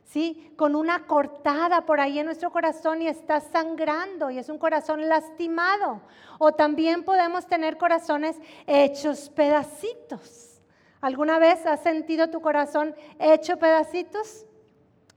¿sí? 0.05 0.53
Con 0.55 0.77
una 0.77 1.05
cortada 1.05 1.85
por 1.85 1.99
ahí 1.99 2.19
en 2.19 2.27
nuestro 2.27 2.49
corazón 2.49 3.01
y 3.01 3.09
está 3.09 3.41
sangrando 3.41 4.31
y 4.31 4.37
es 4.37 4.47
un 4.47 4.57
corazón 4.57 5.09
lastimado. 5.09 5.99
O 6.39 6.53
también 6.53 7.03
podemos 7.03 7.45
tener 7.45 7.77
corazones 7.77 8.37
hechos 8.67 9.29
pedacitos. 9.29 10.61
¿Alguna 11.01 11.39
vez 11.39 11.65
has 11.65 11.83
sentido 11.83 12.29
tu 12.29 12.39
corazón 12.39 12.95
hecho 13.19 13.57
pedacitos? 13.57 14.45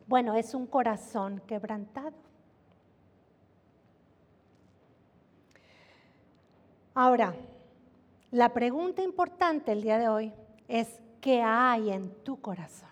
Bueno, 0.07 0.35
es 0.35 0.55
un 0.55 0.67
corazón 0.67 1.41
quebrantado. 1.47 2.13
Ahora, 6.95 7.35
la 8.31 8.53
pregunta 8.53 9.03
importante 9.03 9.73
el 9.73 9.83
día 9.83 9.99
de 9.99 10.09
hoy 10.09 10.33
es 10.69 11.01
qué 11.21 11.43
hay 11.43 11.91
en 11.91 12.11
tu 12.23 12.41
corazón 12.41 12.89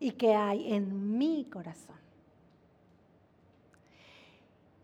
y 0.00 0.12
qué 0.12 0.34
hay 0.34 0.72
en 0.72 1.16
mi 1.16 1.44
corazón. 1.44 1.96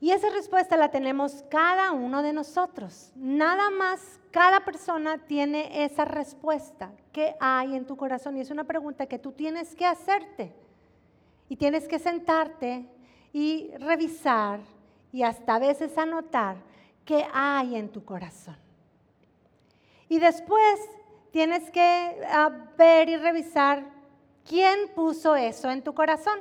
Y 0.01 0.13
esa 0.13 0.31
respuesta 0.31 0.77
la 0.77 0.91
tenemos 0.91 1.45
cada 1.49 1.91
uno 1.91 2.23
de 2.23 2.33
nosotros. 2.33 3.11
Nada 3.17 3.71
más 3.71 4.21
cada 4.31 4.65
persona 4.65 5.19
tiene 5.19 5.85
esa 5.85 6.05
respuesta. 6.05 6.93
¿Qué 7.13 7.35
hay 7.41 7.75
en 7.75 7.85
tu 7.85 7.97
corazón? 7.97 8.37
Y 8.37 8.41
es 8.41 8.51
una 8.51 8.63
pregunta 8.63 9.07
que 9.07 9.19
tú 9.19 9.33
tienes 9.33 9.75
que 9.75 9.87
hacerte. 9.87 10.53
Y 11.49 11.57
tienes 11.57 11.89
que 11.89 11.99
sentarte 11.99 12.87
y 13.33 13.71
revisar 13.79 14.61
y 15.13 15.23
hasta 15.23 15.55
a 15.55 15.59
veces 15.59 15.97
anotar 15.97 16.57
qué 17.05 17.27
hay 17.33 17.77
en 17.77 17.89
tu 17.89 18.05
corazón. 18.05 18.57
Y 20.09 20.19
después 20.19 20.81
tienes 21.31 21.71
que 21.71 22.21
ah, 22.31 22.51
ver 22.77 23.09
y 23.09 23.17
revisar 23.17 23.85
quién 24.45 24.89
puso 24.95 25.37
eso 25.37 25.71
en 25.71 25.83
tu 25.83 25.95
corazón. 25.95 26.39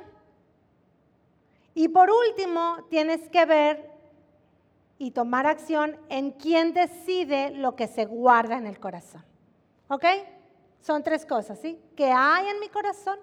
Y 1.74 1.88
por 1.88 2.10
último, 2.10 2.84
tienes 2.90 3.28
que 3.28 3.44
ver 3.44 3.90
y 4.98 5.12
tomar 5.12 5.46
acción 5.46 5.96
en 6.08 6.32
quién 6.32 6.72
decide 6.72 7.50
lo 7.50 7.76
que 7.76 7.86
se 7.86 8.04
guarda 8.04 8.56
en 8.56 8.66
el 8.66 8.80
corazón. 8.80 9.24
¿Ok? 9.88 10.04
Son 10.80 11.02
tres 11.02 11.24
cosas, 11.24 11.60
¿sí? 11.60 11.80
¿Qué 11.96 12.10
hay 12.10 12.48
en 12.48 12.60
mi 12.60 12.68
corazón? 12.68 13.18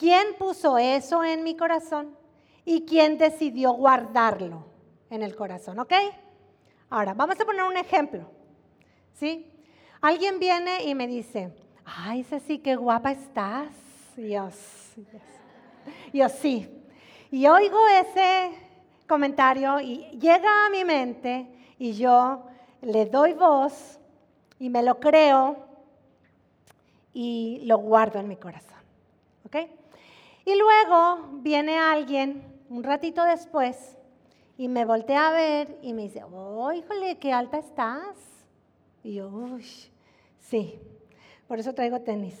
¿Quién 0.00 0.34
puso 0.38 0.78
eso 0.78 1.22
en 1.22 1.44
mi 1.44 1.54
corazón? 1.54 2.16
¿Y 2.64 2.86
quién 2.86 3.18
decidió 3.18 3.74
guardarlo 3.74 4.64
en 5.10 5.22
el 5.22 5.36
corazón? 5.36 5.78
¿Ok? 5.78 5.92
Ahora, 6.88 7.12
vamos 7.12 7.38
a 7.38 7.44
poner 7.44 7.64
un 7.64 7.76
ejemplo. 7.76 8.30
¿Sí? 9.12 9.52
Alguien 10.00 10.38
viene 10.38 10.84
y 10.84 10.94
me 10.94 11.06
dice, 11.06 11.52
ay, 11.84 12.24
Ceci, 12.24 12.60
qué 12.60 12.76
guapa 12.76 13.12
estás. 13.12 13.68
Y 14.16 14.30
yo, 14.30 14.48
yo 16.14 16.30
sí. 16.30 16.66
Y 17.30 17.46
oigo 17.46 17.86
ese 17.88 18.52
comentario 19.06 19.80
y 19.80 20.06
llega 20.18 20.64
a 20.64 20.70
mi 20.70 20.82
mente 20.82 21.46
y 21.78 21.92
yo 21.92 22.46
le 22.80 23.04
doy 23.04 23.34
voz 23.34 23.98
y 24.58 24.70
me 24.70 24.82
lo 24.82 24.98
creo 24.98 25.58
y 27.12 27.60
lo 27.66 27.76
guardo 27.76 28.18
en 28.18 28.28
mi 28.28 28.36
corazón. 28.36 28.80
¿Ok? 29.44 29.56
Y 30.44 30.54
luego 30.56 31.40
viene 31.42 31.78
alguien 31.78 32.42
un 32.68 32.82
ratito 32.82 33.24
después 33.24 33.96
y 34.56 34.68
me 34.68 34.84
voltea 34.84 35.28
a 35.28 35.32
ver 35.32 35.78
y 35.82 35.92
me 35.92 36.02
dice, 36.02 36.22
oh, 36.22 36.72
híjole, 36.72 37.18
qué 37.18 37.32
alta 37.32 37.58
estás. 37.58 38.16
Y 39.02 39.14
yo, 39.14 39.28
uy, 39.28 39.64
sí, 40.38 40.78
por 41.48 41.58
eso 41.58 41.74
traigo 41.74 42.00
tenis. 42.00 42.38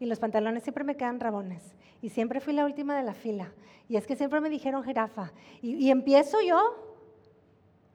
Y 0.00 0.06
los 0.06 0.18
pantalones 0.18 0.62
siempre 0.62 0.84
me 0.84 0.96
quedan 0.96 1.20
rabones. 1.20 1.62
Y 2.00 2.08
siempre 2.08 2.40
fui 2.40 2.52
la 2.52 2.64
última 2.64 2.96
de 2.96 3.04
la 3.04 3.14
fila. 3.14 3.52
Y 3.88 3.96
es 3.96 4.06
que 4.06 4.16
siempre 4.16 4.40
me 4.40 4.50
dijeron 4.50 4.82
jirafa. 4.82 5.32
Y, 5.60 5.74
y 5.76 5.90
empiezo 5.90 6.40
yo, 6.40 6.58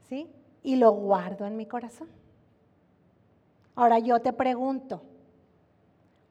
¿sí? 0.07 0.29
Y 0.63 0.77
lo 0.77 0.91
guardo 0.91 1.45
en 1.45 1.57
mi 1.57 1.65
corazón. 1.65 2.07
Ahora 3.75 3.99
yo 3.99 4.19
te 4.21 4.31
pregunto, 4.31 5.03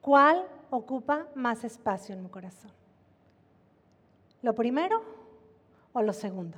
¿cuál 0.00 0.46
ocupa 0.70 1.28
más 1.34 1.64
espacio 1.64 2.14
en 2.14 2.22
mi 2.22 2.28
corazón? 2.30 2.72
¿Lo 4.46 4.54
primero 4.54 5.02
o 5.92 6.02
lo 6.02 6.12
segundo? 6.12 6.56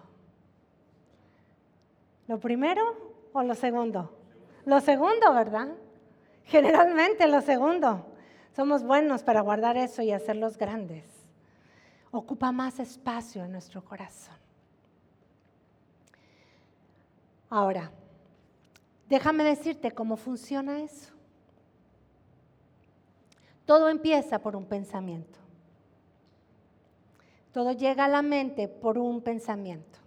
¿Lo 2.26 2.38
primero 2.38 2.82
o 3.32 3.42
lo 3.42 3.54
segundo? 3.54 4.12
Lo 4.66 4.78
segundo, 4.82 5.32
¿verdad? 5.32 5.68
Generalmente 6.44 7.26
lo 7.26 7.40
segundo. 7.40 8.04
Somos 8.54 8.82
buenos 8.82 9.22
para 9.22 9.40
guardar 9.40 9.78
eso 9.78 10.02
y 10.02 10.12
hacerlos 10.12 10.58
grandes. 10.58 11.06
Ocupa 12.10 12.52
más 12.52 12.78
espacio 12.78 13.42
en 13.42 13.52
nuestro 13.52 13.82
corazón. 13.82 14.36
Ahora, 17.48 17.90
déjame 19.08 19.44
decirte 19.44 19.92
cómo 19.92 20.18
funciona 20.18 20.82
eso. 20.82 21.14
Todo 23.64 23.88
empieza 23.88 24.40
por 24.40 24.56
un 24.56 24.66
pensamiento. 24.66 25.47
Todo 27.52 27.72
llega 27.72 28.04
a 28.04 28.08
la 28.08 28.22
mente 28.22 28.68
por 28.68 28.98
un 28.98 29.22
pensamiento. 29.22 29.98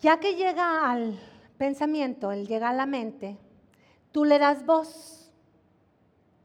Ya 0.00 0.20
que 0.20 0.34
llega 0.34 0.90
al 0.90 1.18
pensamiento, 1.56 2.32
él 2.32 2.46
llega 2.46 2.68
a 2.68 2.72
la 2.72 2.86
mente, 2.86 3.36
tú 4.12 4.24
le 4.24 4.38
das 4.38 4.64
voz 4.64 5.30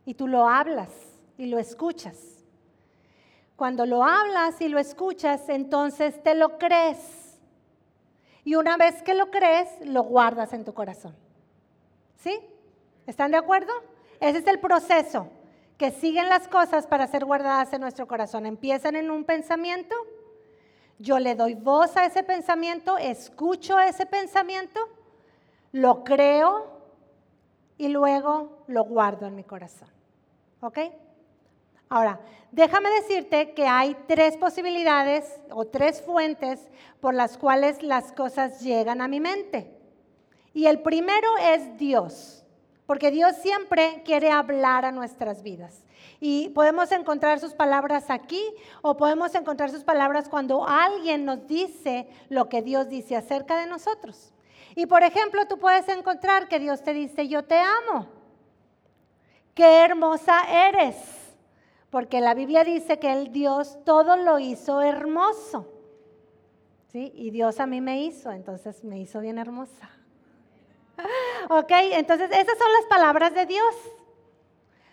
y 0.05 0.15
tú 0.15 0.27
lo 0.27 0.47
hablas 0.47 0.89
y 1.37 1.47
lo 1.47 1.59
escuchas. 1.59 2.43
Cuando 3.55 3.85
lo 3.85 4.03
hablas 4.03 4.59
y 4.61 4.67
lo 4.67 4.79
escuchas, 4.79 5.47
entonces 5.49 6.21
te 6.23 6.35
lo 6.35 6.57
crees. 6.57 7.39
Y 8.43 8.55
una 8.55 8.77
vez 8.77 9.01
que 9.03 9.13
lo 9.13 9.29
crees, 9.29 9.69
lo 9.85 10.03
guardas 10.03 10.53
en 10.53 10.65
tu 10.65 10.73
corazón. 10.73 11.15
¿Sí? 12.17 12.39
¿Están 13.05 13.31
de 13.31 13.37
acuerdo? 13.37 13.71
Ese 14.19 14.39
es 14.39 14.47
el 14.47 14.59
proceso 14.59 15.29
que 15.77 15.91
siguen 15.91 16.29
las 16.29 16.47
cosas 16.47 16.87
para 16.87 17.07
ser 17.07 17.25
guardadas 17.25 17.73
en 17.73 17.81
nuestro 17.81 18.07
corazón. 18.07 18.45
Empiezan 18.45 18.95
en 18.95 19.11
un 19.11 19.23
pensamiento, 19.23 19.95
yo 20.99 21.19
le 21.19 21.35
doy 21.35 21.55
voz 21.55 21.97
a 21.97 22.05
ese 22.05 22.23
pensamiento, 22.23 22.97
escucho 22.97 23.79
ese 23.79 24.05
pensamiento 24.05 24.79
lo 25.73 26.03
creo 26.03 26.67
y 27.77 27.89
luego 27.89 28.63
lo 28.67 28.85
guardo 28.85 29.25
en 29.25 29.35
mi 29.35 29.43
corazón. 29.43 29.89
¿Ok? 30.61 30.79
Ahora, 31.89 32.21
déjame 32.51 32.89
decirte 32.91 33.53
que 33.53 33.67
hay 33.67 33.97
tres 34.07 34.37
posibilidades 34.37 35.41
o 35.49 35.65
tres 35.65 36.01
fuentes 36.01 36.69
por 37.01 37.13
las 37.13 37.37
cuales 37.37 37.83
las 37.83 38.13
cosas 38.13 38.61
llegan 38.61 39.01
a 39.01 39.07
mi 39.07 39.19
mente. 39.19 39.75
Y 40.53 40.67
el 40.67 40.81
primero 40.81 41.27
es 41.41 41.77
Dios, 41.77 42.42
porque 42.93 43.09
Dios 43.09 43.35
siempre 43.37 44.03
quiere 44.05 44.29
hablar 44.29 44.85
a 44.85 44.91
nuestras 44.91 45.41
vidas. 45.41 45.83
Y 46.19 46.49
podemos 46.49 46.91
encontrar 46.91 47.39
sus 47.39 47.55
palabras 47.55 48.11
aquí 48.11 48.39
o 48.83 48.97
podemos 48.97 49.33
encontrar 49.33 49.71
sus 49.71 49.83
palabras 49.83 50.29
cuando 50.29 50.63
alguien 50.67 51.25
nos 51.25 51.47
dice 51.47 52.07
lo 52.29 52.49
que 52.49 52.61
Dios 52.61 52.89
dice 52.89 53.15
acerca 53.15 53.57
de 53.57 53.65
nosotros. 53.65 54.31
Y 54.75 54.85
por 54.85 55.01
ejemplo, 55.01 55.47
tú 55.47 55.57
puedes 55.57 55.89
encontrar 55.89 56.47
que 56.47 56.59
Dios 56.59 56.83
te 56.83 56.93
dice, 56.93 57.27
yo 57.27 57.43
te 57.43 57.57
amo. 57.57 58.09
Qué 59.55 59.79
hermosa 59.79 60.43
eres. 60.67 60.95
Porque 61.89 62.21
la 62.21 62.35
Biblia 62.35 62.63
dice 62.63 62.99
que 62.99 63.11
el 63.11 63.31
Dios 63.31 63.79
todo 63.85 64.17
lo 64.17 64.37
hizo 64.37 64.83
hermoso. 64.83 65.67
¿Sí? 66.91 67.11
Y 67.15 67.31
Dios 67.31 67.59
a 67.59 67.65
mí 67.65 67.81
me 67.81 68.03
hizo, 68.03 68.31
entonces 68.31 68.83
me 68.83 68.99
hizo 68.99 69.19
bien 69.19 69.39
hermosa. 69.39 69.92
Ok, 71.49 71.71
entonces 71.91 72.29
esas 72.31 72.57
son 72.57 72.71
las 72.71 72.85
palabras 72.89 73.33
de 73.33 73.45
Dios. 73.45 73.75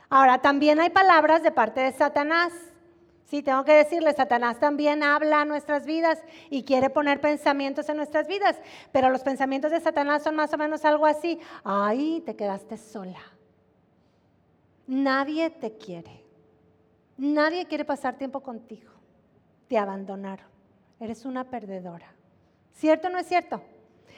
Ahora, 0.09 0.41
también 0.41 0.81
hay 0.81 0.91
palabras 0.91 1.43
de 1.43 1.53
parte 1.53 1.81
de 1.81 1.93
Satanás. 1.93 2.53
Sí, 3.27 3.43
tengo 3.43 3.65
que 3.65 3.73
decirle, 3.75 4.13
Satanás 4.13 4.59
también 4.59 5.05
habla 5.05 5.43
a 5.43 5.45
nuestras 5.45 5.87
vidas 5.87 6.21
y 6.51 6.65
quiere 6.65 6.91
poner 6.91 7.21
pensamientos 7.21 7.89
en 7.89 7.97
nuestras 7.97 8.27
vidas, 8.27 8.61
pero 8.91 9.09
los 9.11 9.23
pensamientos 9.23 9.71
de 9.71 9.81
Satanás 9.81 10.25
son 10.25 10.35
más 10.35 10.53
o 10.53 10.59
menos 10.59 10.85
algo 10.85 11.07
así, 11.07 11.39
ay, 11.63 12.23
te 12.27 12.35
quedaste 12.35 12.77
sola. 12.77 13.21
Nadie 14.89 15.51
te 15.51 15.77
quiere. 15.77 16.25
Nadie 17.17 17.67
quiere 17.67 17.85
pasar 17.85 18.19
tiempo 18.19 18.41
contigo. 18.41 18.91
Te 19.69 19.79
abandonaron. 19.79 20.49
Eres 20.99 21.25
una 21.25 21.45
perdedora. 21.45 22.13
¿Cierto 22.73 23.07
o 23.07 23.11
no 23.11 23.21
es 23.21 23.29
cierto? 23.29 23.63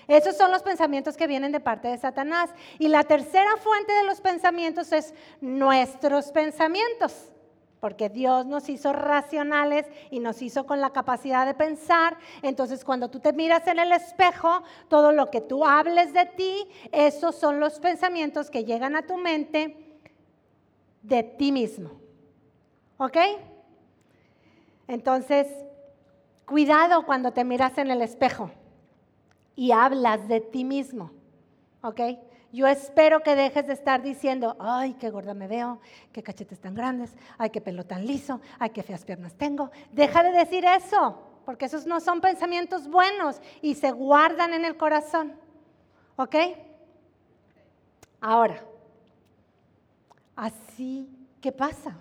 Esos 0.09 0.37
son 0.37 0.51
los 0.51 0.63
pensamientos 0.63 1.17
que 1.17 1.27
vienen 1.27 1.53
de 1.53 1.61
parte 1.61 1.89
de 1.89 1.99
Satanás. 1.99 2.51
Y 2.79 2.89
la 2.89 3.05
tercera 3.05 3.57
fuente 3.59 3.93
de 3.93 4.05
los 4.05 4.21
pensamientos 4.21 4.93
es 4.93 5.15
nuestros 5.41 6.33
pensamientos 6.33 7.33
porque 7.83 8.09
Dios 8.09 8.47
nos 8.47 8.69
hizo 8.69 8.93
racionales 8.93 9.87
y 10.09 10.21
nos 10.21 10.41
hizo 10.41 10.67
con 10.67 10.81
la 10.81 10.91
capacidad 10.91 11.45
de 11.45 11.53
pensar. 11.53 12.17
Entonces, 12.41 12.85
cuando 12.85 13.11
tú 13.11 13.19
te 13.19 13.33
miras 13.33 13.67
en 13.67 13.81
el 13.81 13.91
espejo, 13.91 14.63
todo 14.87 15.11
lo 15.11 15.33
que 15.33 15.41
tú 15.41 15.65
hables 15.65 16.13
de 16.13 16.27
ti, 16.27 16.69
esos 16.93 17.35
son 17.35 17.59
los 17.59 17.81
pensamientos 17.81 18.51
que 18.51 18.65
llegan 18.65 18.95
a 18.95 19.03
tu 19.03 19.17
mente 19.17 19.99
de 21.03 21.25
ti 21.25 21.51
mismo. 21.51 21.91
¿Ok? 22.99 23.17
Entonces, 24.87 25.49
cuidado 26.47 27.05
cuando 27.05 27.33
te 27.33 27.43
miras 27.43 27.77
en 27.79 27.91
el 27.91 28.01
espejo 28.01 28.53
y 29.57 29.73
hablas 29.73 30.29
de 30.29 30.41
ti 30.41 30.65
mismo. 30.65 31.11
¿Ok? 31.83 32.01
Yo 32.53 32.67
espero 32.67 33.21
que 33.21 33.35
dejes 33.35 33.67
de 33.67 33.73
estar 33.73 34.03
diciendo, 34.03 34.57
ay, 34.61 34.95
qué 34.95 35.09
gorda 35.09 35.33
me 35.33 35.49
veo, 35.49 35.81
qué 36.13 36.23
cachetes 36.23 36.61
tan 36.61 36.75
grandes, 36.75 37.17
ay, 37.39 37.49
qué 37.49 37.63
pelo 37.63 37.85
tan 37.85 38.07
liso, 38.07 38.41
ay, 38.59 38.71
qué 38.71 38.83
feas 38.83 39.05
piernas 39.05 39.35
tengo. 39.35 39.71
Deja 39.91 40.23
de 40.23 40.33
decir 40.33 40.65
eso, 40.67 41.19
porque 41.47 41.65
esos 41.65 41.87
no 41.87 42.01
son 42.01 42.21
pensamientos 42.21 42.89
buenos 42.89 43.41
y 43.63 43.75
se 43.75 43.91
guardan 43.91 44.53
en 44.53 44.67
el 44.67 44.77
corazón. 44.77 45.33
¿Ok? 46.17 46.37
Ahora, 48.21 48.63
así, 50.37 51.09
¿qué 51.41 51.53
pasa? 51.53 51.97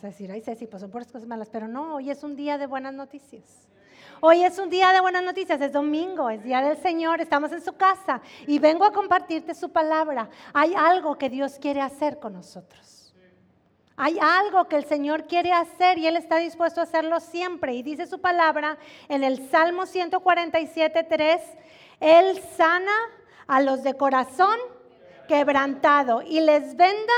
A 0.00 0.06
decir, 0.06 0.30
ay, 0.30 0.40
Ceci, 0.42 0.66
pues 0.66 0.80
son 0.80 0.90
puras 0.90 1.10
cosas 1.10 1.26
malas, 1.26 1.48
pero 1.50 1.66
no, 1.66 1.96
hoy 1.96 2.10
es 2.10 2.22
un 2.22 2.36
día 2.36 2.56
de 2.56 2.66
buenas 2.66 2.94
noticias. 2.94 3.68
Hoy 4.20 4.42
es 4.42 4.58
un 4.58 4.68
día 4.68 4.92
de 4.92 5.00
buenas 5.00 5.22
noticias, 5.22 5.60
es 5.60 5.72
domingo, 5.72 6.28
es 6.28 6.42
día 6.42 6.60
del 6.60 6.76
Señor, 6.78 7.20
estamos 7.20 7.52
en 7.52 7.62
su 7.62 7.74
casa 7.74 8.20
y 8.48 8.58
vengo 8.58 8.84
a 8.84 8.92
compartirte 8.92 9.54
su 9.54 9.70
palabra. 9.70 10.28
Hay 10.52 10.74
algo 10.74 11.16
que 11.16 11.30
Dios 11.30 11.58
quiere 11.60 11.80
hacer 11.80 12.18
con 12.18 12.32
nosotros. 12.32 13.14
Hay 13.96 14.18
algo 14.20 14.66
que 14.66 14.76
el 14.76 14.84
Señor 14.84 15.26
quiere 15.26 15.52
hacer 15.52 15.98
y 15.98 16.06
Él 16.08 16.16
está 16.16 16.38
dispuesto 16.38 16.80
a 16.80 16.84
hacerlo 16.84 17.20
siempre. 17.20 17.74
Y 17.74 17.82
dice 17.84 18.06
su 18.06 18.20
palabra 18.20 18.76
en 19.08 19.22
el 19.22 19.48
Salmo 19.50 19.86
147, 19.86 21.04
3, 21.04 21.40
Él 22.00 22.40
sana 22.56 22.92
a 23.46 23.60
los 23.60 23.84
de 23.84 23.94
corazón 23.94 24.56
quebrantado 25.28 26.22
y 26.22 26.40
les 26.40 26.76
venda 26.76 27.12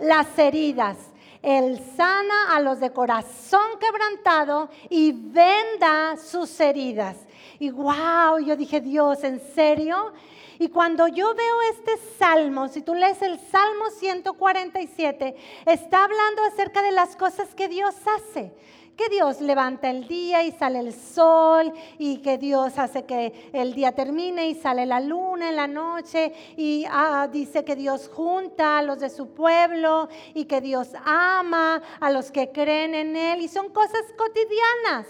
las 0.00 0.36
heridas. 0.36 1.09
Él 1.42 1.80
sana 1.96 2.54
a 2.54 2.60
los 2.60 2.80
de 2.80 2.92
corazón 2.92 3.78
quebrantado 3.80 4.68
y 4.88 5.12
venda 5.12 6.16
sus 6.16 6.60
heridas. 6.60 7.16
Y 7.58 7.70
wow, 7.70 8.38
yo 8.44 8.56
dije, 8.56 8.80
Dios, 8.80 9.24
¿en 9.24 9.40
serio? 9.54 10.12
Y 10.58 10.68
cuando 10.68 11.08
yo 11.08 11.34
veo 11.34 11.62
este 11.70 11.96
salmo, 12.18 12.68
si 12.68 12.82
tú 12.82 12.94
lees 12.94 13.22
el 13.22 13.38
Salmo 13.38 13.88
147, 13.98 15.34
está 15.64 16.04
hablando 16.04 16.42
acerca 16.44 16.82
de 16.82 16.92
las 16.92 17.16
cosas 17.16 17.54
que 17.54 17.68
Dios 17.68 17.94
hace 18.18 18.52
que 19.00 19.08
Dios 19.08 19.40
levanta 19.40 19.88
el 19.88 20.06
día 20.06 20.42
y 20.42 20.52
sale 20.52 20.78
el 20.78 20.92
sol 20.92 21.72
y 21.96 22.18
que 22.18 22.36
Dios 22.36 22.78
hace 22.78 23.06
que 23.06 23.48
el 23.54 23.72
día 23.72 23.92
termine 23.92 24.50
y 24.50 24.54
sale 24.54 24.84
la 24.84 25.00
luna 25.00 25.48
en 25.48 25.56
la 25.56 25.66
noche 25.66 26.34
y 26.54 26.84
ah, 26.86 27.26
dice 27.32 27.64
que 27.64 27.76
Dios 27.76 28.10
junta 28.12 28.76
a 28.76 28.82
los 28.82 29.00
de 29.00 29.08
su 29.08 29.32
pueblo 29.32 30.10
y 30.34 30.44
que 30.44 30.60
Dios 30.60 30.90
ama 31.02 31.80
a 31.98 32.10
los 32.10 32.30
que 32.30 32.52
creen 32.52 32.94
en 32.94 33.16
Él 33.16 33.40
y 33.40 33.48
son 33.48 33.70
cosas 33.70 34.02
cotidianas. 34.18 35.06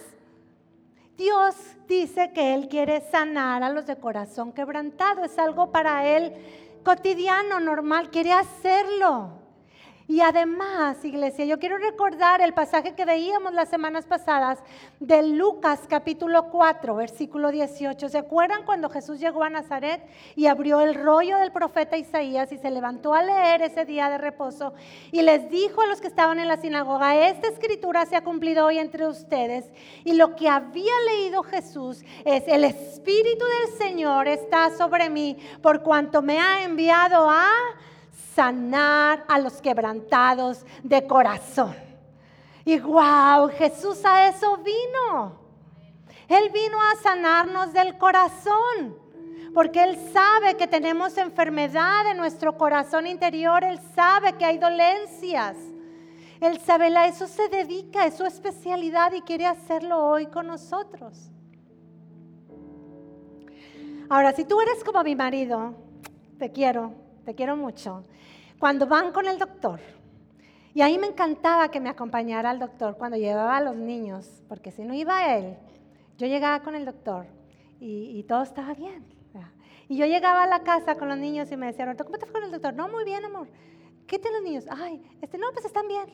Dios 1.16 1.56
dice 1.88 2.32
que 2.32 2.54
Él 2.54 2.68
quiere 2.68 3.00
sanar 3.00 3.64
a 3.64 3.70
los 3.70 3.86
de 3.86 3.96
corazón 3.96 4.52
quebrantado, 4.52 5.24
es 5.24 5.36
algo 5.36 5.72
para 5.72 6.06
Él 6.06 6.32
cotidiano, 6.84 7.58
normal, 7.58 8.08
quiere 8.10 8.34
hacerlo. 8.34 9.39
Y 10.10 10.22
además, 10.22 11.04
iglesia, 11.04 11.44
yo 11.44 11.60
quiero 11.60 11.78
recordar 11.78 12.40
el 12.40 12.52
pasaje 12.52 12.96
que 12.96 13.04
veíamos 13.04 13.54
las 13.54 13.68
semanas 13.68 14.06
pasadas 14.06 14.58
de 14.98 15.22
Lucas 15.22 15.82
capítulo 15.88 16.50
4, 16.50 16.96
versículo 16.96 17.52
18. 17.52 18.08
¿Se 18.08 18.18
acuerdan 18.18 18.64
cuando 18.64 18.90
Jesús 18.90 19.20
llegó 19.20 19.44
a 19.44 19.50
Nazaret 19.50 20.02
y 20.34 20.46
abrió 20.46 20.80
el 20.80 20.96
rollo 20.96 21.38
del 21.38 21.52
profeta 21.52 21.96
Isaías 21.96 22.50
y 22.50 22.58
se 22.58 22.72
levantó 22.72 23.14
a 23.14 23.22
leer 23.22 23.62
ese 23.62 23.84
día 23.84 24.10
de 24.10 24.18
reposo 24.18 24.74
y 25.12 25.22
les 25.22 25.48
dijo 25.48 25.80
a 25.80 25.86
los 25.86 26.00
que 26.00 26.08
estaban 26.08 26.40
en 26.40 26.48
la 26.48 26.56
sinagoga, 26.56 27.28
esta 27.28 27.46
escritura 27.46 28.04
se 28.04 28.16
ha 28.16 28.24
cumplido 28.24 28.66
hoy 28.66 28.78
entre 28.78 29.06
ustedes? 29.06 29.70
Y 30.02 30.14
lo 30.14 30.34
que 30.34 30.48
había 30.48 30.92
leído 31.06 31.44
Jesús 31.44 32.02
es, 32.24 32.42
el 32.48 32.64
Espíritu 32.64 33.44
del 33.44 33.78
Señor 33.78 34.26
está 34.26 34.76
sobre 34.76 35.08
mí 35.08 35.36
por 35.62 35.84
cuanto 35.84 36.20
me 36.20 36.40
ha 36.40 36.64
enviado 36.64 37.30
a 37.30 37.46
sanar 38.34 39.24
a 39.28 39.38
los 39.38 39.60
quebrantados 39.60 40.64
de 40.82 41.06
corazón. 41.06 41.74
Y 42.64 42.78
wow, 42.78 43.48
Jesús 43.56 44.04
a 44.04 44.28
eso 44.28 44.58
vino. 44.58 45.38
Él 46.28 46.50
vino 46.52 46.78
a 46.80 46.96
sanarnos 47.02 47.72
del 47.72 47.98
corazón, 47.98 48.96
porque 49.52 49.82
Él 49.82 49.98
sabe 50.12 50.56
que 50.56 50.68
tenemos 50.68 51.16
enfermedad 51.18 52.08
en 52.10 52.16
nuestro 52.16 52.56
corazón 52.56 53.06
interior, 53.06 53.64
Él 53.64 53.80
sabe 53.94 54.34
que 54.34 54.44
hay 54.44 54.58
dolencias. 54.58 55.56
Él 56.40 56.58
sabe, 56.60 56.96
a 56.96 57.06
eso 57.06 57.26
se 57.26 57.48
dedica, 57.48 58.06
es 58.06 58.14
su 58.14 58.24
especialidad 58.24 59.12
y 59.12 59.20
quiere 59.20 59.46
hacerlo 59.46 60.06
hoy 60.06 60.26
con 60.26 60.46
nosotros. 60.46 61.30
Ahora, 64.08 64.32
si 64.32 64.44
tú 64.44 64.60
eres 64.60 64.82
como 64.82 65.02
mi 65.02 65.14
marido, 65.14 65.74
te 66.38 66.50
quiero, 66.50 66.94
te 67.30 67.36
quiero 67.36 67.56
mucho 67.56 68.02
cuando 68.58 68.88
van 68.88 69.12
con 69.12 69.28
el 69.28 69.38
doctor. 69.38 69.78
Y 70.74 70.82
ahí 70.82 70.98
me 70.98 71.06
encantaba 71.06 71.70
que 71.70 71.78
me 71.78 71.88
acompañara 71.88 72.50
al 72.50 72.58
doctor 72.58 72.96
cuando 72.96 73.16
llevaba 73.16 73.56
a 73.56 73.60
los 73.60 73.76
niños, 73.76 74.42
porque 74.48 74.72
si 74.72 74.82
no 74.82 74.94
iba 74.94 75.36
él, 75.36 75.56
yo 76.18 76.26
llegaba 76.26 76.60
con 76.64 76.74
el 76.74 76.84
doctor 76.84 77.26
y, 77.78 78.24
todo 78.24 78.42
estaba 78.42 78.74
bien. 78.74 79.04
Y 79.88 79.96
yo 79.96 80.06
llegaba 80.06 80.42
a 80.42 80.46
la 80.48 80.64
casa 80.64 80.96
con 80.96 81.08
los 81.08 81.18
niños 81.18 81.52
y 81.52 81.56
me 81.56 81.66
decía, 81.66 81.86
¿cómo 81.96 82.18
te 82.18 82.26
fue 82.26 82.32
con 82.32 82.42
el 82.44 82.50
doctor? 82.50 82.74
No, 82.74 82.88
muy 82.88 83.04
bien, 83.04 83.24
amor. 83.24 83.46
¿Qué 84.08 84.18
tienen 84.18 84.42
los 84.42 84.50
niños? 84.50 84.64
Ay, 84.68 85.00
este, 85.22 85.38
no, 85.38 85.46
pues 85.52 85.64
están 85.64 85.86
bien. 85.86 86.06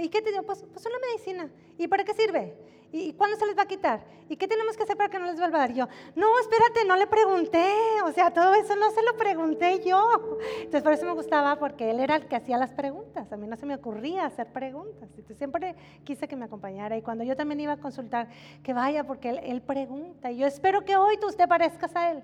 ¿Y 0.00 0.08
qué 0.08 0.22
te 0.22 0.30
digo? 0.30 0.42
Pues, 0.42 0.64
pues 0.72 0.86
una 0.86 0.98
medicina. 0.98 1.50
¿Y 1.78 1.86
para 1.88 2.04
qué 2.04 2.14
sirve? 2.14 2.56
¿Y 2.94 3.14
cuándo 3.14 3.38
se 3.38 3.46
les 3.46 3.56
va 3.56 3.62
a 3.62 3.66
quitar? 3.66 4.04
¿Y 4.28 4.36
qué 4.36 4.46
tenemos 4.46 4.76
que 4.76 4.82
hacer 4.82 4.98
para 4.98 5.08
que 5.08 5.18
no 5.18 5.24
les 5.24 5.36
vuelva 5.36 5.58
a 5.58 5.60
dar? 5.60 5.72
yo, 5.72 5.88
no, 6.14 6.38
espérate, 6.38 6.84
no 6.86 6.96
le 6.96 7.06
pregunté. 7.06 7.64
O 8.04 8.12
sea, 8.12 8.30
todo 8.30 8.52
eso 8.54 8.76
no 8.76 8.90
se 8.90 9.02
lo 9.02 9.16
pregunté 9.16 9.82
yo. 9.82 10.38
Entonces, 10.56 10.82
por 10.82 10.92
eso 10.92 11.06
me 11.06 11.12
gustaba, 11.12 11.58
porque 11.58 11.90
él 11.90 12.00
era 12.00 12.16
el 12.16 12.26
que 12.26 12.36
hacía 12.36 12.58
las 12.58 12.72
preguntas. 12.72 13.32
A 13.32 13.36
mí 13.38 13.46
no 13.46 13.56
se 13.56 13.64
me 13.64 13.74
ocurría 13.74 14.26
hacer 14.26 14.52
preguntas. 14.52 15.08
Entonces, 15.10 15.38
siempre 15.38 15.74
quise 16.04 16.28
que 16.28 16.36
me 16.36 16.44
acompañara. 16.44 16.96
Y 16.96 17.02
cuando 17.02 17.24
yo 17.24 17.34
también 17.34 17.60
iba 17.60 17.72
a 17.72 17.78
consultar, 17.78 18.28
que 18.62 18.74
vaya, 18.74 19.04
porque 19.04 19.30
él, 19.30 19.40
él 19.42 19.62
pregunta. 19.62 20.30
Y 20.30 20.36
yo 20.36 20.46
espero 20.46 20.84
que 20.84 20.96
hoy 20.96 21.16
tú 21.16 21.28
te 21.28 21.48
parezcas 21.48 21.96
a 21.96 22.10
él. 22.10 22.22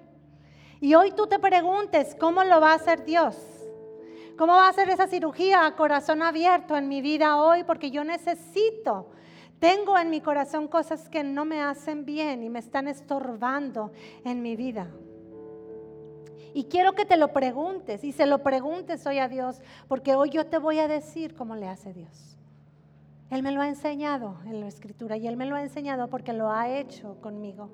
Y 0.80 0.94
hoy 0.94 1.12
tú 1.12 1.26
te 1.26 1.38
preguntes, 1.38 2.14
¿cómo 2.14 2.44
lo 2.44 2.60
va 2.60 2.72
a 2.72 2.74
hacer 2.74 3.04
Dios? 3.06 3.57
¿Cómo 4.38 4.52
va 4.52 4.68
a 4.68 4.72
ser 4.72 4.88
esa 4.88 5.08
cirugía 5.08 5.66
a 5.66 5.74
corazón 5.74 6.22
abierto 6.22 6.76
en 6.76 6.86
mi 6.86 7.02
vida 7.02 7.42
hoy? 7.42 7.64
Porque 7.64 7.90
yo 7.90 8.04
necesito. 8.04 9.10
Tengo 9.58 9.98
en 9.98 10.10
mi 10.10 10.20
corazón 10.20 10.68
cosas 10.68 11.08
que 11.08 11.24
no 11.24 11.44
me 11.44 11.60
hacen 11.60 12.04
bien 12.04 12.44
y 12.44 12.48
me 12.48 12.60
están 12.60 12.86
estorbando 12.86 13.90
en 14.24 14.40
mi 14.40 14.54
vida. 14.54 14.88
Y 16.54 16.64
quiero 16.66 16.92
que 16.92 17.04
te 17.04 17.16
lo 17.16 17.32
preguntes 17.32 18.04
y 18.04 18.12
se 18.12 18.26
lo 18.26 18.44
preguntes 18.44 19.04
hoy 19.06 19.18
a 19.18 19.26
Dios, 19.26 19.60
porque 19.88 20.14
hoy 20.14 20.30
yo 20.30 20.46
te 20.46 20.58
voy 20.58 20.78
a 20.78 20.86
decir 20.86 21.34
cómo 21.34 21.56
le 21.56 21.66
hace 21.66 21.92
Dios. 21.92 22.36
Él 23.30 23.42
me 23.42 23.50
lo 23.50 23.60
ha 23.60 23.68
enseñado 23.68 24.36
en 24.46 24.60
la 24.60 24.68
escritura 24.68 25.16
y 25.16 25.26
Él 25.26 25.36
me 25.36 25.46
lo 25.46 25.56
ha 25.56 25.62
enseñado 25.62 26.08
porque 26.08 26.32
lo 26.32 26.52
ha 26.52 26.68
hecho 26.68 27.20
conmigo. 27.20 27.70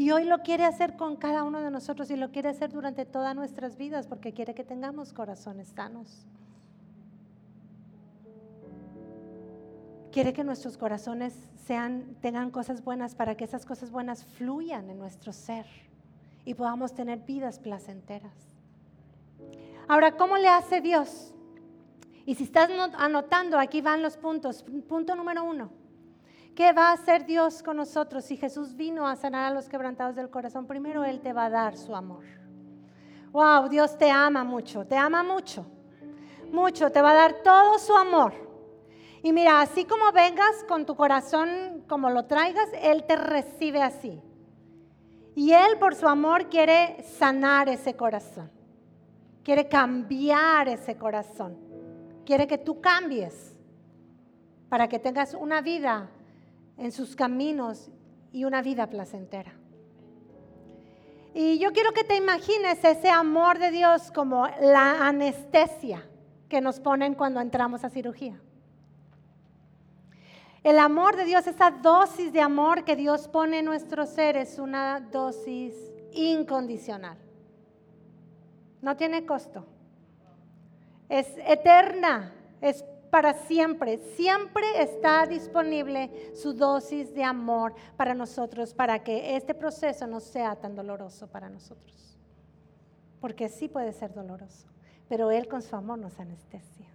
Y 0.00 0.12
hoy 0.12 0.24
lo 0.24 0.38
quiere 0.38 0.64
hacer 0.64 0.96
con 0.96 1.16
cada 1.16 1.44
uno 1.44 1.60
de 1.60 1.70
nosotros 1.70 2.10
y 2.10 2.16
lo 2.16 2.30
quiere 2.30 2.48
hacer 2.48 2.72
durante 2.72 3.04
todas 3.04 3.36
nuestras 3.36 3.76
vidas 3.76 4.06
porque 4.06 4.32
quiere 4.32 4.54
que 4.54 4.64
tengamos 4.64 5.12
corazones 5.12 5.68
sanos. 5.76 6.24
Quiere 10.10 10.32
que 10.32 10.42
nuestros 10.42 10.78
corazones 10.78 11.34
sean, 11.66 12.16
tengan 12.22 12.50
cosas 12.50 12.82
buenas 12.82 13.14
para 13.14 13.36
que 13.36 13.44
esas 13.44 13.66
cosas 13.66 13.90
buenas 13.90 14.24
fluyan 14.24 14.88
en 14.88 14.98
nuestro 14.98 15.34
ser 15.34 15.66
y 16.46 16.54
podamos 16.54 16.94
tener 16.94 17.18
vidas 17.18 17.58
placenteras. 17.58 18.32
Ahora, 19.86 20.16
¿cómo 20.16 20.38
le 20.38 20.48
hace 20.48 20.80
Dios? 20.80 21.34
Y 22.24 22.36
si 22.36 22.44
estás 22.44 22.70
anotando, 22.96 23.58
aquí 23.58 23.82
van 23.82 24.00
los 24.00 24.16
puntos. 24.16 24.64
Punto 24.88 25.14
número 25.14 25.44
uno. 25.44 25.79
¿Qué 26.54 26.72
va 26.72 26.90
a 26.90 26.92
hacer 26.92 27.24
Dios 27.24 27.62
con 27.62 27.76
nosotros 27.76 28.24
si 28.24 28.36
Jesús 28.36 28.74
vino 28.74 29.06
a 29.06 29.16
sanar 29.16 29.44
a 29.44 29.54
los 29.54 29.68
quebrantados 29.68 30.16
del 30.16 30.30
corazón? 30.30 30.66
Primero 30.66 31.04
Él 31.04 31.20
te 31.20 31.32
va 31.32 31.46
a 31.46 31.50
dar 31.50 31.76
su 31.76 31.94
amor. 31.94 32.24
Wow, 33.32 33.68
Dios 33.68 33.96
te 33.96 34.10
ama 34.10 34.42
mucho, 34.42 34.84
te 34.86 34.96
ama 34.96 35.22
mucho. 35.22 35.64
mucho, 36.52 36.90
te 36.90 37.00
va 37.00 37.12
a 37.12 37.14
dar 37.14 37.42
todo 37.44 37.78
su 37.78 37.96
amor. 37.96 38.34
Y 39.22 39.32
mira, 39.32 39.60
así 39.60 39.84
como 39.84 40.10
vengas 40.12 40.64
con 40.66 40.84
tu 40.84 40.96
corazón, 40.96 41.84
como 41.88 42.10
lo 42.10 42.24
traigas, 42.24 42.68
Él 42.82 43.04
te 43.04 43.16
recibe 43.16 43.82
así. 43.82 44.20
Y 45.36 45.52
Él 45.52 45.78
por 45.78 45.94
su 45.94 46.08
amor 46.08 46.48
quiere 46.48 47.02
sanar 47.02 47.68
ese 47.68 47.94
corazón. 47.94 48.50
Quiere 49.44 49.68
cambiar 49.68 50.68
ese 50.68 50.96
corazón. 50.96 51.56
Quiere 52.24 52.46
que 52.46 52.58
tú 52.58 52.80
cambies 52.80 53.56
para 54.68 54.88
que 54.88 54.98
tengas 54.98 55.34
una 55.34 55.60
vida 55.60 56.10
en 56.80 56.92
sus 56.92 57.14
caminos 57.14 57.90
y 58.32 58.44
una 58.44 58.62
vida 58.62 58.88
placentera. 58.88 59.52
Y 61.34 61.58
yo 61.58 61.72
quiero 61.72 61.92
que 61.92 62.04
te 62.04 62.16
imagines 62.16 62.82
ese 62.82 63.10
amor 63.10 63.58
de 63.58 63.70
Dios 63.70 64.10
como 64.10 64.48
la 64.60 65.06
anestesia 65.06 66.08
que 66.48 66.60
nos 66.60 66.80
ponen 66.80 67.14
cuando 67.14 67.40
entramos 67.40 67.84
a 67.84 67.90
cirugía. 67.90 68.40
El 70.64 70.78
amor 70.78 71.16
de 71.16 71.24
Dios, 71.24 71.46
esa 71.46 71.70
dosis 71.70 72.32
de 72.32 72.40
amor 72.40 72.84
que 72.84 72.96
Dios 72.96 73.28
pone 73.28 73.60
en 73.60 73.66
nuestro 73.66 74.06
ser 74.06 74.36
es 74.36 74.58
una 74.58 75.00
dosis 75.00 75.74
incondicional. 76.12 77.18
No 78.80 78.96
tiene 78.96 79.26
costo. 79.26 79.66
Es 81.10 81.28
eterna, 81.46 82.32
es 82.60 82.84
para 83.10 83.34
siempre. 83.34 83.98
Siempre 84.16 84.64
está 84.82 85.26
disponible 85.26 86.32
su 86.34 86.52
dosis 86.52 87.14
de 87.14 87.24
amor 87.24 87.74
para 87.96 88.14
nosotros, 88.14 88.72
para 88.72 89.02
que 89.02 89.36
este 89.36 89.54
proceso 89.54 90.06
no 90.06 90.20
sea 90.20 90.56
tan 90.56 90.74
doloroso 90.74 91.26
para 91.26 91.48
nosotros. 91.48 92.16
Porque 93.20 93.48
sí 93.48 93.68
puede 93.68 93.92
ser 93.92 94.14
doloroso, 94.14 94.66
pero 95.08 95.30
Él 95.30 95.48
con 95.48 95.62
su 95.62 95.76
amor 95.76 95.98
nos 95.98 96.18
anestesia. 96.18 96.86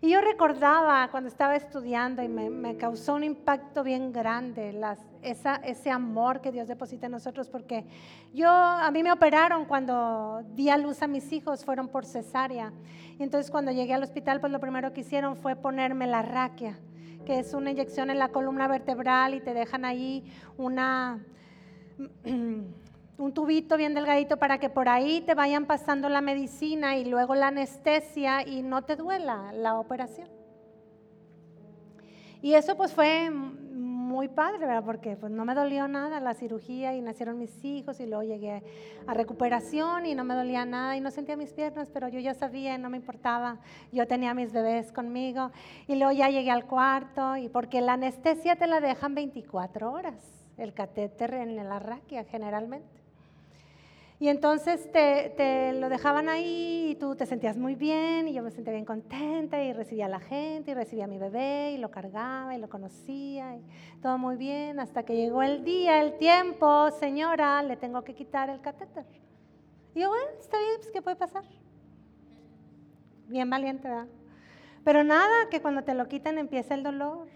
Y 0.00 0.10
yo 0.10 0.20
recordaba 0.20 1.08
cuando 1.12 1.28
estaba 1.28 1.54
estudiando 1.54 2.22
y 2.22 2.28
me, 2.28 2.76
causó 2.76 3.14
un 3.14 3.22
impacto 3.22 3.84
bien 3.84 4.12
grande 4.12 4.72
ese 5.22 5.90
amor 5.90 6.40
que 6.40 6.52
Dios 6.52 6.68
deposita 6.68 7.06
en 7.06 7.12
nosotros, 7.12 7.48
porque 7.48 7.84
yo, 8.34 8.48
a 8.50 8.90
mí 8.90 9.02
me 9.02 9.12
operaron 9.12 9.64
cuando 9.64 10.42
di 10.54 10.68
a 10.68 10.76
luz 10.76 11.02
a 11.02 11.06
mis 11.06 11.32
hijos, 11.32 11.64
fueron 11.64 11.88
por 11.88 12.04
cesárea. 12.04 12.72
Y 13.18 13.22
entonces 13.22 13.50
cuando 13.50 13.70
llegué 13.70 13.94
al 13.94 14.02
hospital, 14.02 14.40
pues 14.40 14.52
lo 14.52 14.60
primero 14.60 14.92
que 14.92 15.02
hicieron 15.02 15.36
fue 15.36 15.56
ponerme 15.56 16.06
la 16.06 16.22
raquia, 16.22 16.78
que 17.24 17.38
es 17.38 17.54
una 17.54 17.70
inyección 17.70 18.10
en 18.10 18.18
la 18.18 18.28
columna 18.28 18.68
vertebral 18.68 19.34
y 19.34 19.40
te 19.40 19.54
dejan 19.54 19.84
ahí 19.84 20.24
una 20.56 21.24
un 23.18 23.32
tubito 23.34 23.76
bien 23.76 23.94
delgadito 23.94 24.36
para 24.36 24.58
que 24.58 24.68
por 24.68 24.88
ahí 24.88 25.20
te 25.20 25.34
vayan 25.34 25.66
pasando 25.66 26.08
la 26.08 26.20
medicina 26.20 26.96
y 26.96 27.04
luego 27.04 27.34
la 27.34 27.48
anestesia 27.48 28.46
y 28.46 28.62
no 28.62 28.82
te 28.82 28.96
duela 28.96 29.52
la 29.52 29.78
operación. 29.78 30.28
Y 32.40 32.54
eso 32.54 32.76
pues 32.76 32.92
fue 32.92 33.30
muy 34.12 34.28
padre, 34.28 34.58
¿verdad? 34.58 34.84
Porque 34.84 35.16
pues 35.16 35.32
no 35.32 35.44
me 35.44 35.54
dolió 35.54 35.88
nada 35.88 36.20
la 36.20 36.34
cirugía 36.34 36.94
y 36.94 37.00
nacieron 37.00 37.38
mis 37.38 37.64
hijos 37.64 37.98
y 37.98 38.06
luego 38.06 38.22
llegué 38.22 38.62
a 39.06 39.14
recuperación 39.14 40.06
y 40.06 40.14
no 40.14 40.22
me 40.22 40.34
dolía 40.34 40.64
nada 40.64 40.96
y 40.96 41.00
no 41.00 41.10
sentía 41.10 41.36
mis 41.36 41.52
piernas, 41.52 41.88
pero 41.92 42.08
yo 42.08 42.20
ya 42.20 42.34
sabía 42.34 42.74
y 42.74 42.78
no 42.78 42.90
me 42.90 42.98
importaba. 42.98 43.58
Yo 43.90 44.06
tenía 44.06 44.34
mis 44.34 44.52
bebés 44.52 44.92
conmigo 44.92 45.50
y 45.88 45.96
luego 45.96 46.12
ya 46.12 46.28
llegué 46.28 46.50
al 46.50 46.66
cuarto 46.66 47.36
y 47.36 47.48
porque 47.48 47.80
la 47.80 47.94
anestesia 47.94 48.54
te 48.56 48.66
la 48.66 48.80
dejan 48.80 49.14
24 49.14 49.90
horas, 49.90 50.46
el 50.58 50.74
catéter 50.74 51.34
en 51.34 51.56
la 51.56 51.78
raquia 51.78 52.24
generalmente. 52.24 53.01
Y 54.22 54.28
entonces 54.28 54.88
te, 54.92 55.72
lo 55.72 55.88
dejaban 55.88 56.28
ahí 56.28 56.90
y 56.90 56.94
tú 56.94 57.16
te 57.16 57.26
sentías 57.26 57.56
muy 57.58 57.74
bien 57.74 58.28
y 58.28 58.32
yo 58.32 58.44
me 58.44 58.52
sentía 58.52 58.72
bien 58.72 58.84
contenta 58.84 59.60
y 59.60 59.72
recibía 59.72 60.06
a 60.06 60.08
la 60.08 60.20
gente 60.20 60.70
y 60.70 60.74
recibía 60.74 61.06
a 61.06 61.08
mi 61.08 61.18
bebé 61.18 61.72
y 61.72 61.78
lo 61.78 61.90
cargaba 61.90 62.54
y 62.54 62.60
lo 62.60 62.68
conocía 62.68 63.56
y 63.56 63.64
todo 64.00 64.18
muy 64.18 64.36
bien 64.36 64.78
hasta 64.78 65.02
que 65.02 65.16
llegó 65.16 65.42
el 65.42 65.64
día, 65.64 66.00
el 66.00 66.18
tiempo, 66.18 66.92
señora, 66.92 67.64
le 67.64 67.76
tengo 67.76 68.04
que 68.04 68.14
quitar 68.14 68.48
el 68.48 68.60
catéter. 68.60 69.04
Y 69.92 70.02
yo, 70.02 70.10
bueno, 70.10 70.24
está 70.38 70.56
bien, 70.56 70.76
pues 70.76 70.92
¿qué 70.92 71.02
puede 71.02 71.16
pasar? 71.16 71.42
Bien 73.26 73.50
valiente, 73.50 73.88
¿verdad? 73.88 74.06
Pero 74.84 75.02
nada, 75.02 75.48
que 75.50 75.60
cuando 75.60 75.82
te 75.82 75.94
lo 75.94 76.06
quitan 76.06 76.38
empieza 76.38 76.74
el 76.74 76.84
dolor 76.84 77.26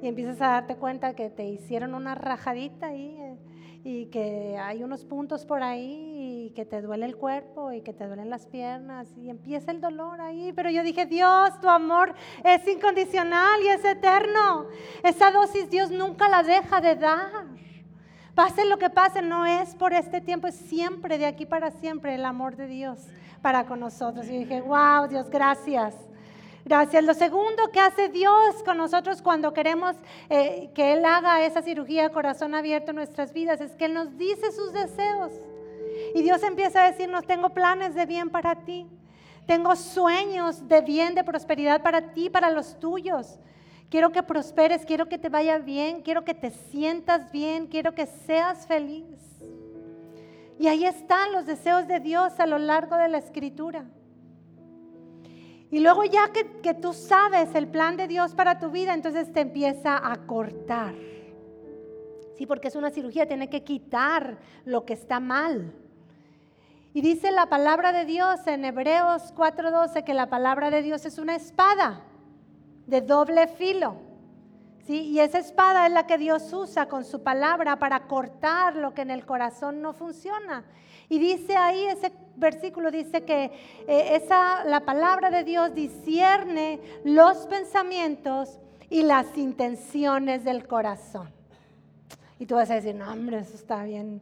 y 0.00 0.08
empiezas 0.08 0.40
a 0.40 0.52
darte 0.52 0.76
cuenta 0.76 1.14
que 1.14 1.28
te 1.28 1.44
hicieron 1.44 1.94
una 1.94 2.14
rajadita 2.14 2.86
ahí. 2.86 3.14
Eh, 3.20 3.36
y 3.86 4.06
que 4.06 4.56
hay 4.58 4.82
unos 4.82 5.04
puntos 5.04 5.44
por 5.44 5.62
ahí 5.62 6.46
y 6.46 6.50
que 6.54 6.64
te 6.64 6.80
duele 6.80 7.04
el 7.04 7.16
cuerpo 7.16 7.70
y 7.70 7.82
que 7.82 7.92
te 7.92 8.06
duelen 8.06 8.30
las 8.30 8.46
piernas 8.46 9.06
y 9.18 9.28
empieza 9.28 9.70
el 9.70 9.82
dolor 9.82 10.22
ahí. 10.22 10.54
Pero 10.54 10.70
yo 10.70 10.82
dije, 10.82 11.04
Dios, 11.04 11.60
tu 11.60 11.68
amor 11.68 12.14
es 12.42 12.66
incondicional 12.66 13.60
y 13.62 13.68
es 13.68 13.84
eterno. 13.84 14.66
Esa 15.02 15.30
dosis 15.30 15.68
Dios 15.68 15.90
nunca 15.90 16.30
la 16.30 16.42
deja 16.42 16.80
de 16.80 16.96
dar. 16.96 17.44
Pase 18.34 18.64
lo 18.64 18.78
que 18.78 18.88
pase, 18.88 19.20
no 19.20 19.44
es 19.44 19.74
por 19.74 19.92
este 19.92 20.22
tiempo, 20.22 20.46
es 20.46 20.56
siempre, 20.56 21.18
de 21.18 21.26
aquí 21.26 21.44
para 21.44 21.70
siempre, 21.70 22.14
el 22.14 22.24
amor 22.24 22.56
de 22.56 22.66
Dios 22.66 22.98
para 23.42 23.66
con 23.66 23.80
nosotros. 23.80 24.26
Y 24.26 24.38
dije, 24.38 24.62
wow, 24.62 25.06
Dios, 25.08 25.28
gracias. 25.28 25.94
Gracias. 26.64 27.04
Lo 27.04 27.12
segundo 27.12 27.70
que 27.70 27.80
hace 27.80 28.08
Dios 28.08 28.62
con 28.64 28.78
nosotros 28.78 29.20
cuando 29.20 29.52
queremos 29.52 29.96
eh, 30.30 30.70
que 30.74 30.94
Él 30.94 31.04
haga 31.04 31.44
esa 31.44 31.60
cirugía 31.60 32.08
corazón 32.10 32.54
abierto 32.54 32.90
en 32.90 32.96
nuestras 32.96 33.34
vidas 33.34 33.60
es 33.60 33.72
que 33.76 33.84
Él 33.84 33.94
nos 33.94 34.16
dice 34.16 34.50
sus 34.50 34.72
deseos. 34.72 35.32
Y 36.14 36.22
Dios 36.22 36.42
empieza 36.42 36.82
a 36.82 36.90
decirnos, 36.90 37.26
tengo 37.26 37.50
planes 37.50 37.94
de 37.94 38.06
bien 38.06 38.30
para 38.30 38.54
ti. 38.54 38.86
Tengo 39.46 39.76
sueños 39.76 40.66
de 40.66 40.80
bien, 40.80 41.14
de 41.14 41.22
prosperidad 41.22 41.82
para 41.82 42.12
ti, 42.12 42.30
para 42.30 42.50
los 42.50 42.80
tuyos. 42.80 43.38
Quiero 43.90 44.10
que 44.10 44.22
prosperes, 44.22 44.86
quiero 44.86 45.06
que 45.06 45.18
te 45.18 45.28
vaya 45.28 45.58
bien, 45.58 46.00
quiero 46.00 46.24
que 46.24 46.34
te 46.34 46.50
sientas 46.50 47.30
bien, 47.30 47.66
quiero 47.66 47.94
que 47.94 48.06
seas 48.06 48.66
feliz. 48.66 49.04
Y 50.58 50.68
ahí 50.68 50.86
están 50.86 51.32
los 51.32 51.44
deseos 51.44 51.86
de 51.86 52.00
Dios 52.00 52.40
a 52.40 52.46
lo 52.46 52.58
largo 52.58 52.96
de 52.96 53.08
la 53.08 53.18
escritura. 53.18 53.84
Y 55.74 55.80
luego 55.80 56.04
ya 56.04 56.30
que, 56.30 56.74
tú 56.74 56.92
sabes 56.92 57.52
el 57.56 57.66
plan 57.66 57.96
de 57.96 58.06
Dios 58.06 58.32
para 58.36 58.60
tu 58.60 58.70
vida, 58.70 58.94
entonces 58.94 59.32
te 59.32 59.40
empieza 59.40 59.96
a 60.08 60.24
cortar. 60.24 60.94
Sí, 62.38 62.46
porque 62.46 62.68
es 62.68 62.76
una 62.76 62.90
cirugía, 62.90 63.26
tiene 63.26 63.50
que 63.50 63.64
quitar 63.64 64.38
lo 64.64 64.84
que 64.84 64.92
está 64.92 65.18
mal. 65.18 65.74
Y 66.92 67.00
dice 67.00 67.32
la 67.32 67.46
palabra 67.46 67.92
de 67.92 68.04
Dios 68.04 68.46
en 68.46 68.64
Hebreos 68.64 69.34
4:12 69.34 70.04
que 70.04 70.14
la 70.14 70.30
palabra 70.30 70.70
de 70.70 70.80
Dios 70.80 71.06
es 71.06 71.18
una 71.18 71.34
espada 71.34 72.02
de 72.86 73.00
doble 73.00 73.48
filo. 73.48 73.96
¿sí? 74.86 75.00
Y 75.08 75.18
esa 75.18 75.40
espada 75.40 75.88
es 75.88 75.92
la 75.92 76.06
que 76.06 76.18
Dios 76.18 76.52
usa 76.52 76.86
con 76.86 77.04
su 77.04 77.24
palabra 77.24 77.80
para 77.80 78.06
cortar 78.06 78.76
lo 78.76 78.94
que 78.94 79.02
en 79.02 79.10
el 79.10 79.26
corazón 79.26 79.82
no 79.82 79.92
funciona. 79.92 80.62
Y 81.08 81.18
dice 81.18 81.56
ahí, 81.56 81.84
ese 81.86 82.12
versículo 82.36 82.90
dice 82.90 83.22
que 83.22 83.44
eh, 83.86 84.16
esa, 84.16 84.64
la 84.64 84.80
palabra 84.80 85.30
de 85.30 85.44
Dios 85.44 85.74
discierne 85.74 86.80
los 87.04 87.46
pensamientos 87.46 88.58
y 88.90 89.02
las 89.02 89.36
intenciones 89.36 90.44
del 90.44 90.66
corazón. 90.66 91.28
Y 92.38 92.46
tú 92.46 92.56
vas 92.56 92.70
a 92.70 92.74
decir, 92.74 92.94
no, 92.94 93.10
hombre, 93.10 93.38
eso 93.38 93.54
está 93.54 93.84
bien 93.84 94.20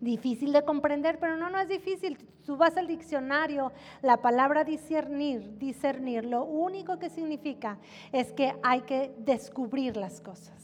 difícil 0.00 0.52
de 0.52 0.64
comprender, 0.64 1.18
pero 1.18 1.36
no, 1.36 1.50
no 1.50 1.58
es 1.58 1.68
difícil. 1.68 2.16
Tú 2.44 2.56
vas 2.56 2.76
al 2.76 2.86
diccionario, 2.86 3.72
la 4.02 4.16
palabra 4.16 4.64
discernir, 4.64 5.58
discernir, 5.58 6.24
lo 6.24 6.44
único 6.44 6.98
que 6.98 7.10
significa 7.10 7.78
es 8.12 8.32
que 8.32 8.54
hay 8.62 8.82
que 8.82 9.14
descubrir 9.18 9.96
las 9.96 10.20
cosas. 10.20 10.54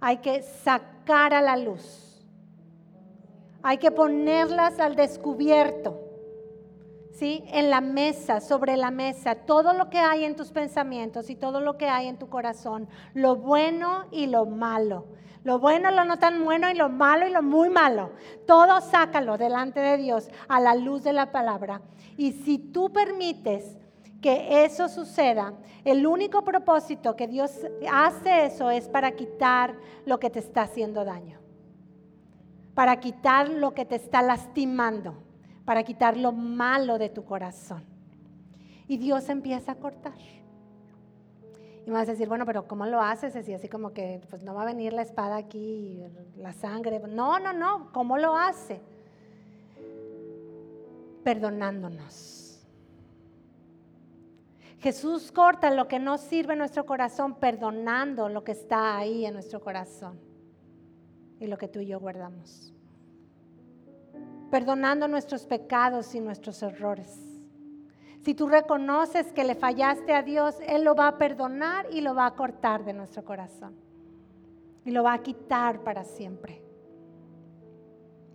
Hay 0.00 0.18
que 0.18 0.42
sacar 0.42 1.34
a 1.34 1.40
la 1.40 1.56
luz 1.56 2.05
hay 3.66 3.78
que 3.78 3.90
ponerlas 3.90 4.78
al 4.78 4.94
descubierto. 4.94 6.00
¿Sí? 7.10 7.42
En 7.48 7.68
la 7.68 7.80
mesa, 7.80 8.40
sobre 8.40 8.76
la 8.76 8.92
mesa, 8.92 9.34
todo 9.34 9.72
lo 9.72 9.90
que 9.90 9.98
hay 9.98 10.24
en 10.24 10.36
tus 10.36 10.52
pensamientos 10.52 11.30
y 11.30 11.34
todo 11.34 11.60
lo 11.60 11.76
que 11.76 11.88
hay 11.88 12.06
en 12.06 12.16
tu 12.16 12.28
corazón, 12.28 12.88
lo 13.12 13.34
bueno 13.34 14.04
y 14.12 14.28
lo 14.28 14.46
malo. 14.46 15.06
Lo 15.42 15.58
bueno, 15.58 15.90
lo 15.90 16.04
no 16.04 16.16
tan 16.16 16.44
bueno 16.44 16.70
y 16.70 16.74
lo 16.74 16.88
malo 16.90 17.26
y 17.26 17.30
lo 17.30 17.42
muy 17.42 17.68
malo. 17.68 18.12
Todo 18.46 18.80
sácalo 18.80 19.36
delante 19.36 19.80
de 19.80 19.96
Dios 19.96 20.28
a 20.46 20.60
la 20.60 20.76
luz 20.76 21.02
de 21.02 21.12
la 21.12 21.32
palabra. 21.32 21.80
Y 22.16 22.32
si 22.32 22.58
tú 22.58 22.92
permites 22.92 23.76
que 24.22 24.64
eso 24.64 24.88
suceda, 24.88 25.54
el 25.84 26.06
único 26.06 26.42
propósito 26.42 27.16
que 27.16 27.26
Dios 27.26 27.50
hace 27.90 28.46
eso 28.46 28.70
es 28.70 28.86
para 28.88 29.16
quitar 29.16 29.74
lo 30.04 30.20
que 30.20 30.30
te 30.30 30.38
está 30.38 30.62
haciendo 30.62 31.04
daño 31.04 31.35
para 32.76 33.00
quitar 33.00 33.48
lo 33.48 33.72
que 33.72 33.86
te 33.86 33.96
está 33.96 34.20
lastimando, 34.20 35.14
para 35.64 35.82
quitar 35.82 36.14
lo 36.18 36.30
malo 36.30 36.98
de 36.98 37.08
tu 37.08 37.24
corazón. 37.24 37.82
Y 38.86 38.98
Dios 38.98 39.30
empieza 39.30 39.72
a 39.72 39.74
cortar. 39.76 40.18
Y 41.86 41.88
me 41.88 41.94
vas 41.94 42.06
a 42.06 42.12
decir, 42.12 42.28
bueno, 42.28 42.44
pero 42.44 42.68
¿cómo 42.68 42.84
lo 42.84 43.00
haces? 43.00 43.34
Así, 43.34 43.54
así 43.54 43.70
como 43.70 43.94
que 43.94 44.20
pues 44.28 44.42
no 44.42 44.54
va 44.54 44.62
a 44.62 44.66
venir 44.66 44.92
la 44.92 45.00
espada 45.00 45.36
aquí, 45.36 46.04
la 46.36 46.52
sangre. 46.52 47.00
No, 47.00 47.38
no, 47.38 47.54
no, 47.54 47.90
¿cómo 47.94 48.18
lo 48.18 48.36
hace? 48.36 48.82
perdonándonos. 51.24 52.64
Jesús 54.78 55.32
corta 55.32 55.72
lo 55.72 55.88
que 55.88 55.98
no 55.98 56.18
sirve 56.18 56.52
en 56.52 56.60
nuestro 56.60 56.86
corazón, 56.86 57.34
perdonando 57.40 58.28
lo 58.28 58.44
que 58.44 58.52
está 58.52 58.96
ahí 58.96 59.26
en 59.26 59.32
nuestro 59.32 59.60
corazón 59.60 60.25
y 61.40 61.46
lo 61.46 61.58
que 61.58 61.68
tú 61.68 61.80
y 61.80 61.86
yo 61.86 62.00
guardamos. 62.00 62.72
Perdonando 64.50 65.08
nuestros 65.08 65.46
pecados 65.46 66.14
y 66.14 66.20
nuestros 66.20 66.62
errores. 66.62 67.26
Si 68.26 68.34
tú 68.34 68.48
reconoces 68.48 69.32
que 69.32 69.44
le 69.44 69.54
fallaste 69.54 70.12
a 70.12 70.22
Dios, 70.22 70.56
Él 70.66 70.82
lo 70.82 70.96
va 70.96 71.08
a 71.08 71.18
perdonar 71.18 71.86
y 71.92 72.00
lo 72.00 72.14
va 72.14 72.26
a 72.26 72.34
cortar 72.34 72.84
de 72.84 72.92
nuestro 72.92 73.24
corazón. 73.24 73.76
Y 74.84 74.90
lo 74.90 75.04
va 75.04 75.12
a 75.12 75.22
quitar 75.22 75.84
para 75.84 76.02
siempre. 76.02 76.60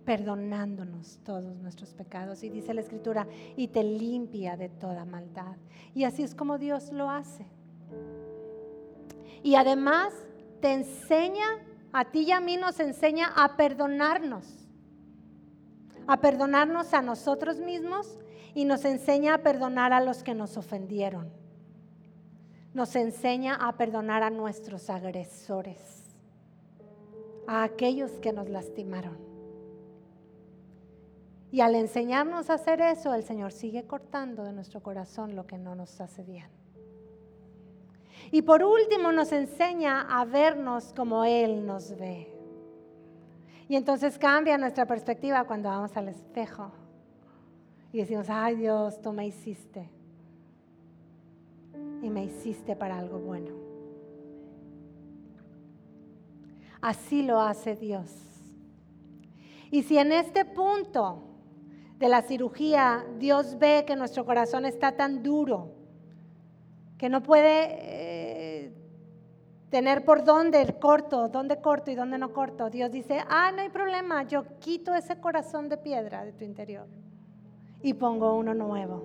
Perdonándonos 0.06 1.20
todos 1.24 1.56
nuestros 1.58 1.92
pecados. 1.92 2.42
Y 2.42 2.48
dice 2.48 2.72
la 2.72 2.80
Escritura, 2.80 3.26
y 3.54 3.68
te 3.68 3.84
limpia 3.84 4.56
de 4.56 4.70
toda 4.70 5.04
maldad. 5.04 5.56
Y 5.94 6.04
así 6.04 6.22
es 6.22 6.34
como 6.34 6.56
Dios 6.56 6.90
lo 6.92 7.10
hace. 7.10 7.46
Y 9.42 9.56
además 9.56 10.14
te 10.60 10.72
enseña, 10.72 11.46
a 11.92 12.06
ti 12.06 12.20
y 12.20 12.32
a 12.32 12.40
mí 12.40 12.56
nos 12.56 12.80
enseña 12.80 13.32
a 13.36 13.56
perdonarnos. 13.56 14.68
A 16.06 16.20
perdonarnos 16.20 16.94
a 16.94 17.02
nosotros 17.02 17.58
mismos 17.58 18.18
y 18.54 18.64
nos 18.64 18.84
enseña 18.84 19.34
a 19.34 19.38
perdonar 19.38 19.92
a 19.92 20.00
los 20.00 20.22
que 20.22 20.34
nos 20.34 20.56
ofendieron. 20.56 21.30
Nos 22.74 22.96
enseña 22.96 23.54
a 23.54 23.76
perdonar 23.76 24.22
a 24.22 24.30
nuestros 24.30 24.88
agresores, 24.88 26.16
a 27.46 27.62
aquellos 27.62 28.12
que 28.12 28.32
nos 28.32 28.48
lastimaron. 28.48 29.18
Y 31.50 31.60
al 31.60 31.74
enseñarnos 31.74 32.48
a 32.48 32.54
hacer 32.54 32.80
eso, 32.80 33.12
el 33.12 33.24
Señor 33.24 33.52
sigue 33.52 33.86
cortando 33.86 34.42
de 34.42 34.54
nuestro 34.54 34.82
corazón 34.82 35.36
lo 35.36 35.46
que 35.46 35.58
no 35.58 35.74
nos 35.74 36.00
hace 36.00 36.24
bien. 36.24 36.61
Y 38.30 38.42
por 38.42 38.62
último 38.62 39.12
nos 39.12 39.32
enseña 39.32 40.02
a 40.02 40.24
vernos 40.24 40.92
como 40.94 41.24
Él 41.24 41.66
nos 41.66 41.96
ve. 41.98 42.28
Y 43.68 43.76
entonces 43.76 44.18
cambia 44.18 44.58
nuestra 44.58 44.86
perspectiva 44.86 45.44
cuando 45.44 45.68
vamos 45.68 45.96
al 45.96 46.08
espejo 46.08 46.72
y 47.92 47.98
decimos, 47.98 48.28
ay 48.30 48.56
Dios, 48.56 49.00
tú 49.02 49.12
me 49.12 49.26
hiciste. 49.26 49.88
Y 52.02 52.10
me 52.10 52.24
hiciste 52.24 52.74
para 52.74 52.98
algo 52.98 53.18
bueno. 53.18 53.54
Así 56.80 57.22
lo 57.22 57.40
hace 57.40 57.76
Dios. 57.76 58.10
Y 59.70 59.84
si 59.84 59.98
en 59.98 60.10
este 60.12 60.44
punto 60.44 61.22
de 61.98 62.08
la 62.08 62.22
cirugía 62.22 63.04
Dios 63.18 63.58
ve 63.58 63.84
que 63.86 63.94
nuestro 63.94 64.24
corazón 64.24 64.64
está 64.64 64.96
tan 64.96 65.22
duro, 65.22 65.70
que 66.98 67.08
no 67.08 67.22
puede 67.22 68.01
tener 69.72 70.04
por 70.04 70.22
dónde 70.22 70.76
corto, 70.78 71.28
dónde 71.30 71.62
corto 71.62 71.90
y 71.90 71.94
dónde 71.94 72.18
no 72.18 72.34
corto, 72.34 72.68
Dios 72.68 72.92
dice, 72.92 73.24
ah, 73.26 73.50
no 73.52 73.62
hay 73.62 73.70
problema, 73.70 74.22
yo 74.24 74.44
quito 74.60 74.94
ese 74.94 75.18
corazón 75.18 75.70
de 75.70 75.78
piedra 75.78 76.26
de 76.26 76.32
tu 76.34 76.44
interior 76.44 76.86
y 77.82 77.94
pongo 77.94 78.34
uno 78.34 78.52
nuevo. 78.52 79.02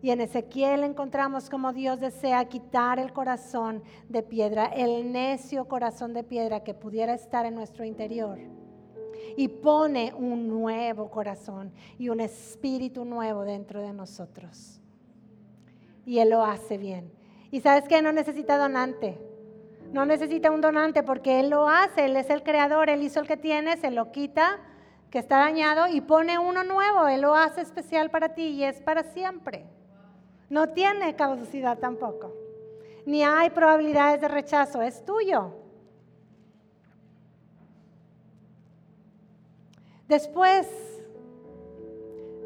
Y 0.00 0.10
en 0.10 0.20
Ezequiel 0.20 0.84
encontramos 0.84 1.50
como 1.50 1.72
Dios 1.72 1.98
desea 1.98 2.44
quitar 2.44 3.00
el 3.00 3.12
corazón 3.12 3.82
de 4.08 4.22
piedra, 4.22 4.66
el 4.66 5.10
necio 5.10 5.66
corazón 5.66 6.14
de 6.14 6.22
piedra 6.22 6.62
que 6.62 6.72
pudiera 6.72 7.14
estar 7.14 7.46
en 7.46 7.56
nuestro 7.56 7.84
interior. 7.84 8.38
Y 9.36 9.48
pone 9.48 10.14
un 10.14 10.46
nuevo 10.46 11.10
corazón 11.10 11.72
y 11.98 12.10
un 12.10 12.20
espíritu 12.20 13.04
nuevo 13.04 13.42
dentro 13.42 13.82
de 13.82 13.92
nosotros. 13.92 14.80
Y 16.06 16.20
Él 16.20 16.30
lo 16.30 16.44
hace 16.44 16.78
bien. 16.78 17.17
Y 17.50 17.60
sabes 17.60 17.88
que 17.88 18.02
no 18.02 18.12
necesita 18.12 18.58
donante. 18.58 19.18
No 19.92 20.04
necesita 20.04 20.50
un 20.50 20.60
donante 20.60 21.02
porque 21.02 21.40
Él 21.40 21.50
lo 21.50 21.68
hace. 21.68 22.04
Él 22.04 22.16
es 22.16 22.30
el 22.30 22.42
creador. 22.42 22.90
Él 22.90 23.02
hizo 23.02 23.20
el 23.20 23.26
que 23.26 23.36
tiene, 23.36 23.76
se 23.76 23.90
lo 23.90 24.12
quita 24.12 24.60
que 25.10 25.18
está 25.18 25.38
dañado 25.38 25.88
y 25.88 26.00
pone 26.00 26.38
uno 26.38 26.64
nuevo. 26.64 27.08
Él 27.08 27.22
lo 27.22 27.34
hace 27.34 27.62
especial 27.62 28.10
para 28.10 28.34
ti 28.34 28.48
y 28.48 28.64
es 28.64 28.80
para 28.80 29.02
siempre. 29.02 29.66
No 30.50 30.68
tiene 30.70 31.16
caducidad 31.16 31.78
tampoco. 31.78 32.34
Ni 33.06 33.22
hay 33.24 33.50
probabilidades 33.50 34.20
de 34.20 34.28
rechazo. 34.28 34.82
Es 34.82 35.04
tuyo. 35.04 35.54
Después, 40.06 40.66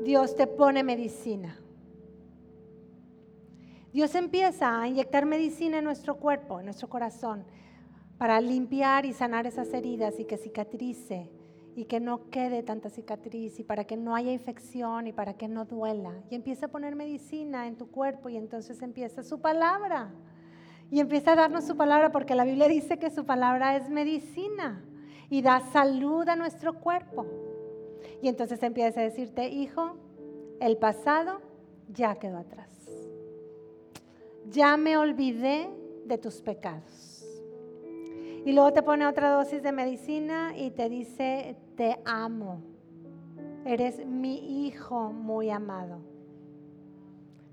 Dios 0.02 0.34
te 0.34 0.46
pone 0.46 0.82
medicina. 0.82 1.61
Dios 3.92 4.14
empieza 4.14 4.80
a 4.80 4.88
inyectar 4.88 5.26
medicina 5.26 5.78
en 5.78 5.84
nuestro 5.84 6.16
cuerpo, 6.16 6.58
en 6.58 6.64
nuestro 6.64 6.88
corazón, 6.88 7.44
para 8.16 8.40
limpiar 8.40 9.04
y 9.04 9.12
sanar 9.12 9.46
esas 9.46 9.72
heridas 9.74 10.18
y 10.18 10.24
que 10.24 10.38
cicatrice 10.38 11.30
y 11.74 11.84
que 11.84 12.00
no 12.00 12.30
quede 12.30 12.62
tanta 12.62 12.88
cicatriz 12.88 13.58
y 13.58 13.64
para 13.64 13.84
que 13.84 13.96
no 13.96 14.14
haya 14.14 14.32
infección 14.32 15.06
y 15.06 15.12
para 15.12 15.34
que 15.34 15.48
no 15.48 15.66
duela. 15.66 16.14
Y 16.30 16.34
empieza 16.34 16.66
a 16.66 16.68
poner 16.70 16.96
medicina 16.96 17.66
en 17.66 17.76
tu 17.76 17.90
cuerpo 17.90 18.30
y 18.30 18.36
entonces 18.36 18.80
empieza 18.80 19.22
su 19.22 19.40
palabra. 19.40 20.10
Y 20.90 21.00
empieza 21.00 21.32
a 21.32 21.36
darnos 21.36 21.66
su 21.66 21.76
palabra 21.76 22.12
porque 22.12 22.34
la 22.34 22.44
Biblia 22.44 22.68
dice 22.68 22.98
que 22.98 23.10
su 23.10 23.24
palabra 23.24 23.76
es 23.76 23.90
medicina 23.90 24.84
y 25.28 25.42
da 25.42 25.60
salud 25.72 26.28
a 26.28 26.36
nuestro 26.36 26.80
cuerpo. 26.80 27.26
Y 28.22 28.28
entonces 28.28 28.62
empieza 28.62 29.00
a 29.00 29.04
decirte, 29.04 29.48
hijo, 29.48 29.96
el 30.60 30.76
pasado 30.76 31.40
ya 31.88 32.14
quedó 32.16 32.38
atrás. 32.38 32.71
Ya 34.50 34.76
me 34.76 34.96
olvidé 34.96 35.70
de 36.04 36.18
tus 36.18 36.42
pecados. 36.42 37.24
Y 38.44 38.52
luego 38.52 38.72
te 38.72 38.82
pone 38.82 39.06
otra 39.06 39.30
dosis 39.30 39.62
de 39.62 39.70
medicina 39.70 40.56
y 40.56 40.70
te 40.72 40.88
dice, 40.88 41.56
te 41.76 41.98
amo. 42.04 42.60
Eres 43.64 44.04
mi 44.04 44.66
hijo 44.66 45.12
muy 45.12 45.50
amado. 45.50 46.00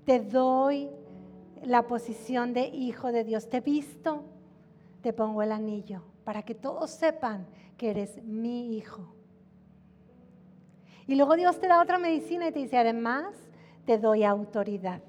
Te 0.04 0.18
doy 0.18 0.90
la 1.62 1.86
posición 1.86 2.52
de 2.52 2.66
hijo 2.66 3.12
de 3.12 3.22
Dios. 3.22 3.48
Te 3.48 3.60
visto, 3.60 4.24
te 5.00 5.12
pongo 5.12 5.42
el 5.42 5.52
anillo 5.52 6.02
para 6.24 6.42
que 6.42 6.54
todos 6.54 6.90
sepan 6.90 7.46
que 7.76 7.90
eres 7.90 8.22
mi 8.24 8.76
hijo. 8.76 9.14
Y 11.06 11.14
luego 11.14 11.36
Dios 11.36 11.58
te 11.58 11.66
da 11.66 11.82
otra 11.82 11.98
medicina 11.98 12.48
y 12.48 12.52
te 12.52 12.60
dice, 12.60 12.78
además, 12.78 13.34
te 13.84 13.98
doy 13.98 14.24
autoridad. 14.24 15.02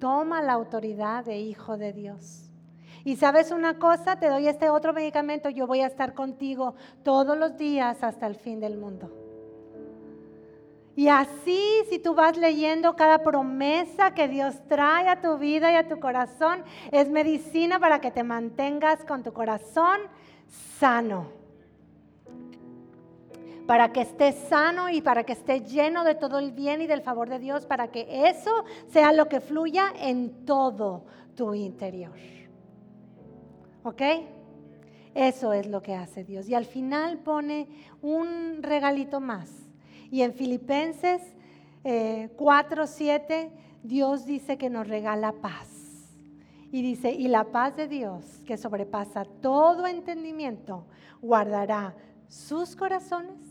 Toma 0.00 0.42
la 0.42 0.54
autoridad 0.54 1.24
de 1.24 1.38
hijo 1.38 1.76
de 1.76 1.92
Dios. 1.92 2.50
Y 3.04 3.16
sabes 3.16 3.50
una 3.50 3.78
cosa, 3.78 4.18
te 4.18 4.28
doy 4.28 4.48
este 4.48 4.68
otro 4.68 4.92
medicamento, 4.92 5.48
yo 5.48 5.66
voy 5.66 5.80
a 5.80 5.86
estar 5.86 6.14
contigo 6.14 6.74
todos 7.04 7.38
los 7.38 7.56
días 7.56 8.02
hasta 8.02 8.26
el 8.26 8.34
fin 8.34 8.60
del 8.60 8.76
mundo. 8.76 9.10
Y 10.96 11.08
así, 11.08 11.62
si 11.88 11.98
tú 11.98 12.14
vas 12.14 12.36
leyendo 12.36 12.96
cada 12.96 13.22
promesa 13.22 14.12
que 14.12 14.28
Dios 14.28 14.56
trae 14.68 15.08
a 15.08 15.20
tu 15.20 15.38
vida 15.38 15.72
y 15.72 15.76
a 15.76 15.88
tu 15.88 16.00
corazón, 16.00 16.64
es 16.90 17.08
medicina 17.08 17.78
para 17.78 18.00
que 18.00 18.10
te 18.10 18.24
mantengas 18.24 19.04
con 19.04 19.22
tu 19.22 19.32
corazón 19.32 20.00
sano. 20.78 21.39
Para 23.70 23.92
que 23.92 24.00
estés 24.00 24.34
sano 24.48 24.88
y 24.90 25.00
para 25.00 25.22
que 25.22 25.32
estés 25.32 25.70
lleno 25.70 26.02
de 26.02 26.16
todo 26.16 26.40
el 26.40 26.50
bien 26.50 26.82
y 26.82 26.88
del 26.88 27.02
favor 27.02 27.28
de 27.28 27.38
Dios, 27.38 27.66
para 27.66 27.92
que 27.92 28.28
eso 28.28 28.50
sea 28.88 29.12
lo 29.12 29.28
que 29.28 29.38
fluya 29.38 29.92
en 29.96 30.44
todo 30.44 31.04
tu 31.36 31.54
interior. 31.54 32.16
¿Ok? 33.84 34.02
Eso 35.14 35.52
es 35.52 35.68
lo 35.68 35.82
que 35.82 35.94
hace 35.94 36.24
Dios. 36.24 36.48
Y 36.48 36.56
al 36.56 36.64
final 36.64 37.18
pone 37.18 37.68
un 38.02 38.60
regalito 38.60 39.20
más. 39.20 39.70
Y 40.10 40.22
en 40.22 40.32
Filipenses 40.32 41.22
4, 41.84 42.82
eh, 42.82 42.86
7, 42.88 43.52
Dios 43.84 44.26
dice 44.26 44.58
que 44.58 44.68
nos 44.68 44.88
regala 44.88 45.30
paz. 45.30 46.16
Y 46.72 46.82
dice, 46.82 47.12
y 47.12 47.28
la 47.28 47.44
paz 47.44 47.76
de 47.76 47.86
Dios, 47.86 48.42
que 48.44 48.56
sobrepasa 48.56 49.26
todo 49.40 49.86
entendimiento, 49.86 50.88
guardará 51.22 51.94
sus 52.26 52.74
corazones 52.74 53.49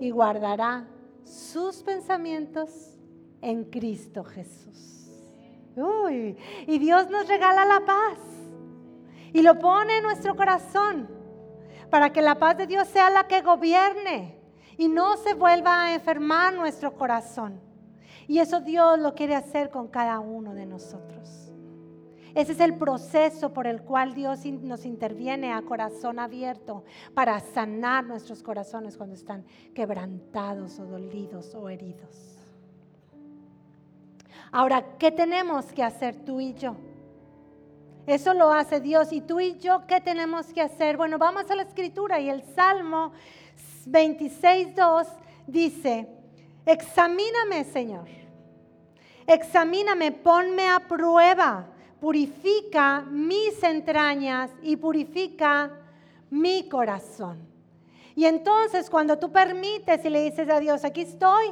y 0.00 0.10
guardará 0.10 0.86
sus 1.24 1.82
pensamientos 1.82 2.98
en 3.40 3.64
Cristo 3.64 4.24
Jesús. 4.24 5.10
Uy, 5.76 6.36
y 6.66 6.78
Dios 6.78 7.10
nos 7.10 7.26
regala 7.26 7.64
la 7.64 7.84
paz 7.84 8.18
y 9.32 9.42
lo 9.42 9.58
pone 9.58 9.98
en 9.98 10.04
nuestro 10.04 10.36
corazón 10.36 11.08
para 11.90 12.12
que 12.12 12.22
la 12.22 12.38
paz 12.38 12.56
de 12.56 12.66
Dios 12.66 12.88
sea 12.88 13.10
la 13.10 13.26
que 13.26 13.42
gobierne 13.42 14.38
y 14.76 14.88
no 14.88 15.16
se 15.16 15.34
vuelva 15.34 15.82
a 15.82 15.94
enfermar 15.94 16.54
nuestro 16.54 16.94
corazón. 16.94 17.60
Y 18.26 18.38
eso 18.38 18.60
Dios 18.60 18.98
lo 18.98 19.14
quiere 19.14 19.34
hacer 19.34 19.70
con 19.70 19.88
cada 19.88 20.18
uno 20.20 20.54
de 20.54 20.66
nosotros. 20.66 21.43
Ese 22.34 22.52
es 22.52 22.60
el 22.60 22.74
proceso 22.76 23.52
por 23.52 23.66
el 23.66 23.82
cual 23.82 24.14
Dios 24.14 24.44
nos 24.44 24.84
interviene 24.84 25.52
a 25.52 25.62
corazón 25.62 26.18
abierto 26.18 26.84
para 27.14 27.38
sanar 27.38 28.04
nuestros 28.04 28.42
corazones 28.42 28.96
cuando 28.96 29.14
están 29.14 29.44
quebrantados 29.72 30.80
o 30.80 30.84
dolidos 30.84 31.54
o 31.54 31.68
heridos. 31.68 32.38
Ahora, 34.50 34.96
¿qué 34.98 35.12
tenemos 35.12 35.66
que 35.66 35.82
hacer 35.82 36.24
tú 36.24 36.40
y 36.40 36.54
yo? 36.54 36.76
Eso 38.06 38.34
lo 38.34 38.52
hace 38.52 38.80
Dios. 38.80 39.12
¿Y 39.12 39.20
tú 39.20 39.40
y 39.40 39.58
yo 39.58 39.86
qué 39.86 40.00
tenemos 40.00 40.52
que 40.52 40.60
hacer? 40.60 40.96
Bueno, 40.96 41.18
vamos 41.18 41.50
a 41.50 41.56
la 41.56 41.62
escritura 41.62 42.20
y 42.20 42.28
el 42.28 42.42
Salmo 42.54 43.12
26.2 43.86 45.06
dice, 45.46 46.08
examíname 46.66 47.64
Señor, 47.64 48.08
examíname, 49.26 50.12
ponme 50.12 50.68
a 50.68 50.80
prueba, 50.80 51.66
purifica 52.00 53.02
mis 53.02 53.62
entrañas 53.62 54.50
y 54.62 54.76
purifica 54.76 55.70
mi 56.30 56.68
corazón. 56.68 57.38
Y 58.14 58.26
entonces 58.26 58.90
cuando 58.90 59.18
tú 59.18 59.32
permites 59.32 60.04
y 60.04 60.10
le 60.10 60.22
dices 60.22 60.48
a 60.48 60.60
Dios, 60.60 60.84
aquí 60.84 61.02
estoy, 61.02 61.46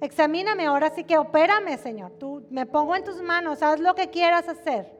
examíname, 0.00 0.66
ahora 0.66 0.90
sí 0.94 1.04
que 1.04 1.18
opérame 1.18 1.78
Señor, 1.78 2.12
tú 2.12 2.44
me 2.50 2.66
pongo 2.66 2.94
en 2.96 3.04
tus 3.04 3.22
manos, 3.22 3.62
haz 3.62 3.80
lo 3.80 3.94
que 3.94 4.10
quieras 4.10 4.48
hacer. 4.48 4.94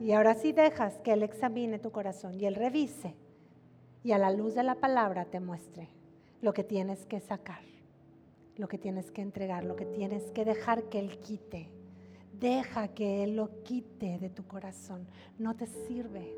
Y 0.00 0.12
ahora 0.12 0.34
sí 0.34 0.52
dejas 0.52 0.98
que 1.00 1.12
Él 1.12 1.22
examine 1.22 1.78
tu 1.78 1.90
corazón 1.90 2.40
y 2.40 2.46
Él 2.46 2.54
revise 2.54 3.14
y 4.02 4.12
a 4.12 4.18
la 4.18 4.30
luz 4.30 4.54
de 4.54 4.62
la 4.62 4.76
palabra 4.76 5.26
te 5.26 5.40
muestre 5.40 5.88
lo 6.40 6.52
que 6.54 6.64
tienes 6.64 7.04
que 7.04 7.20
sacar, 7.20 7.60
lo 8.56 8.66
que 8.66 8.78
tienes 8.78 9.10
que 9.10 9.20
entregar, 9.20 9.64
lo 9.64 9.76
que 9.76 9.84
tienes 9.84 10.30
que 10.32 10.44
dejar 10.44 10.84
que 10.84 10.98
Él 10.98 11.18
quite. 11.18 11.68
Deja 12.40 12.88
que 12.88 13.22
Él 13.22 13.36
lo 13.36 13.62
quite 13.62 14.18
de 14.18 14.30
tu 14.30 14.46
corazón. 14.46 15.06
No 15.38 15.54
te 15.54 15.66
sirve, 15.66 16.34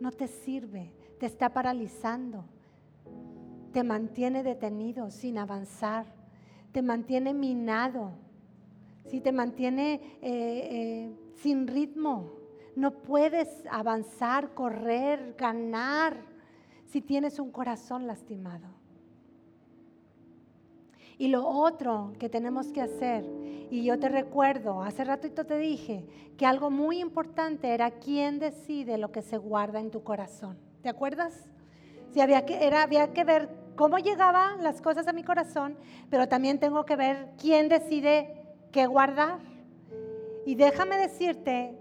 no 0.00 0.12
te 0.12 0.28
sirve, 0.28 0.92
te 1.18 1.26
está 1.26 1.52
paralizando, 1.52 2.44
te 3.72 3.82
mantiene 3.82 4.44
detenido 4.44 5.10
sin 5.10 5.38
avanzar, 5.38 6.06
te 6.70 6.82
mantiene 6.82 7.34
minado, 7.34 8.12
si 9.06 9.20
te 9.20 9.32
mantiene 9.32 9.94
eh, 9.94 10.68
eh, 10.70 11.16
sin 11.34 11.66
ritmo. 11.66 12.34
No 12.76 13.02
puedes 13.02 13.48
avanzar, 13.70 14.54
correr, 14.54 15.34
ganar 15.36 16.16
si 16.86 17.00
tienes 17.00 17.40
un 17.40 17.50
corazón 17.50 18.06
lastimado. 18.06 18.81
Y 21.22 21.28
lo 21.28 21.46
otro 21.46 22.14
que 22.18 22.28
tenemos 22.28 22.72
que 22.72 22.80
hacer, 22.80 23.24
y 23.70 23.84
yo 23.84 23.96
te 23.96 24.08
recuerdo, 24.08 24.82
hace 24.82 25.04
ratito 25.04 25.46
te 25.46 25.56
dije 25.56 26.04
que 26.36 26.46
algo 26.46 26.68
muy 26.68 26.98
importante 26.98 27.72
era 27.72 27.92
quién 27.92 28.40
decide 28.40 28.98
lo 28.98 29.12
que 29.12 29.22
se 29.22 29.38
guarda 29.38 29.78
en 29.78 29.92
tu 29.92 30.02
corazón. 30.02 30.58
¿Te 30.82 30.88
acuerdas? 30.88 31.32
Si 32.12 32.20
había 32.20 32.44
que, 32.44 32.66
era, 32.66 32.82
había 32.82 33.12
que 33.12 33.22
ver 33.22 33.48
cómo 33.76 33.98
llegaban 33.98 34.64
las 34.64 34.82
cosas 34.82 35.06
a 35.06 35.12
mi 35.12 35.22
corazón, 35.22 35.76
pero 36.10 36.26
también 36.26 36.58
tengo 36.58 36.84
que 36.84 36.96
ver 36.96 37.28
quién 37.40 37.68
decide 37.68 38.42
qué 38.72 38.86
guardar. 38.86 39.38
Y 40.44 40.56
déjame 40.56 40.96
decirte 40.96 41.78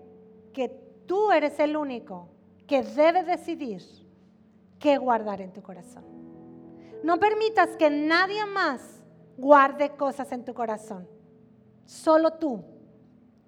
que 0.54 0.70
tú 1.08 1.32
eres 1.32 1.58
el 1.58 1.76
único 1.78 2.30
que 2.68 2.84
debe 2.84 3.24
decidir 3.24 3.82
qué 4.78 5.00
guardar 5.00 5.42
en 5.42 5.52
tu 5.52 5.64
corazón. 5.64 6.04
No 7.04 7.20
permitas 7.20 7.76
que 7.78 7.90
nadie 7.90 8.46
más 8.46 9.01
guarde 9.38 9.92
cosas 9.92 10.32
en 10.32 10.46
tu 10.46 10.54
corazón. 10.54 11.08
Solo 11.86 12.34
tú. 12.34 12.64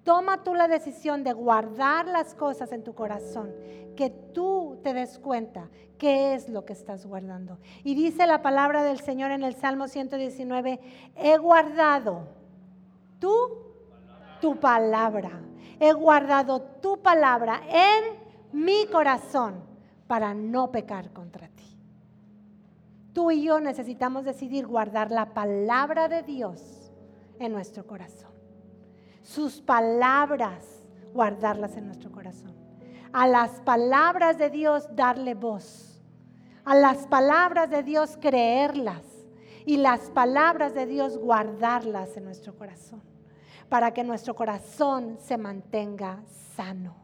Toma 0.02 0.44
tú 0.44 0.54
la 0.54 0.68
decisión 0.68 1.24
de 1.24 1.32
guardar 1.32 2.06
las 2.06 2.34
cosas 2.34 2.72
en 2.72 2.84
tu 2.84 2.94
corazón, 2.94 3.54
que 3.96 4.10
tú 4.10 4.78
te 4.82 4.92
des 4.92 5.18
cuenta 5.18 5.70
qué 5.96 6.34
es 6.34 6.50
lo 6.50 6.66
que 6.66 6.74
estás 6.74 7.06
guardando. 7.06 7.58
Y 7.84 7.94
dice 7.94 8.26
la 8.26 8.42
palabra 8.42 8.82
del 8.82 9.00
Señor 9.00 9.30
en 9.30 9.42
el 9.42 9.54
Salmo 9.54 9.88
119, 9.88 10.78
he 11.16 11.38
guardado 11.38 12.28
tú 13.18 13.62
tu 14.42 14.60
palabra 14.60 15.40
he 15.80 15.92
guardado 15.92 16.62
tu 16.80 17.00
palabra 17.02 17.62
en 17.68 18.18
mi 18.52 18.86
corazón 18.86 19.54
para 20.06 20.34
no 20.34 20.70
pecar 20.70 21.10
contra 21.12 21.48
ti. 21.48 21.53
Tú 23.14 23.30
y 23.30 23.44
yo 23.44 23.60
necesitamos 23.60 24.24
decidir 24.24 24.66
guardar 24.66 25.10
la 25.10 25.32
palabra 25.32 26.08
de 26.08 26.22
Dios 26.22 26.92
en 27.38 27.52
nuestro 27.52 27.86
corazón. 27.86 28.32
Sus 29.22 29.62
palabras, 29.62 30.82
guardarlas 31.14 31.76
en 31.76 31.86
nuestro 31.86 32.10
corazón. 32.10 32.52
A 33.12 33.28
las 33.28 33.60
palabras 33.60 34.36
de 34.36 34.50
Dios 34.50 34.88
darle 34.94 35.34
voz. 35.34 36.02
A 36.64 36.74
las 36.74 37.06
palabras 37.06 37.70
de 37.70 37.84
Dios 37.84 38.18
creerlas. 38.20 39.04
Y 39.64 39.76
las 39.76 40.10
palabras 40.10 40.74
de 40.74 40.84
Dios 40.84 41.16
guardarlas 41.16 42.16
en 42.16 42.24
nuestro 42.24 42.54
corazón 42.54 43.00
para 43.68 43.92
que 43.92 44.04
nuestro 44.04 44.34
corazón 44.34 45.16
se 45.20 45.38
mantenga 45.38 46.22
sano. 46.54 46.96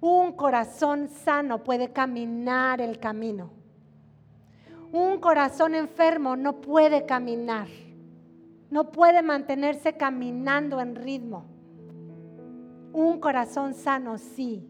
Un 0.00 0.32
corazón 0.32 1.08
sano 1.08 1.62
puede 1.62 1.92
caminar 1.92 2.80
el 2.80 2.98
camino. 2.98 3.59
Un 4.92 5.18
corazón 5.18 5.74
enfermo 5.74 6.36
no 6.36 6.60
puede 6.60 7.06
caminar. 7.06 7.68
No 8.70 8.92
puede 8.92 9.22
mantenerse 9.22 9.96
caminando 9.96 10.80
en 10.80 10.96
ritmo. 10.96 11.44
Un 12.92 13.20
corazón 13.20 13.74
sano 13.74 14.18
sí. 14.18 14.66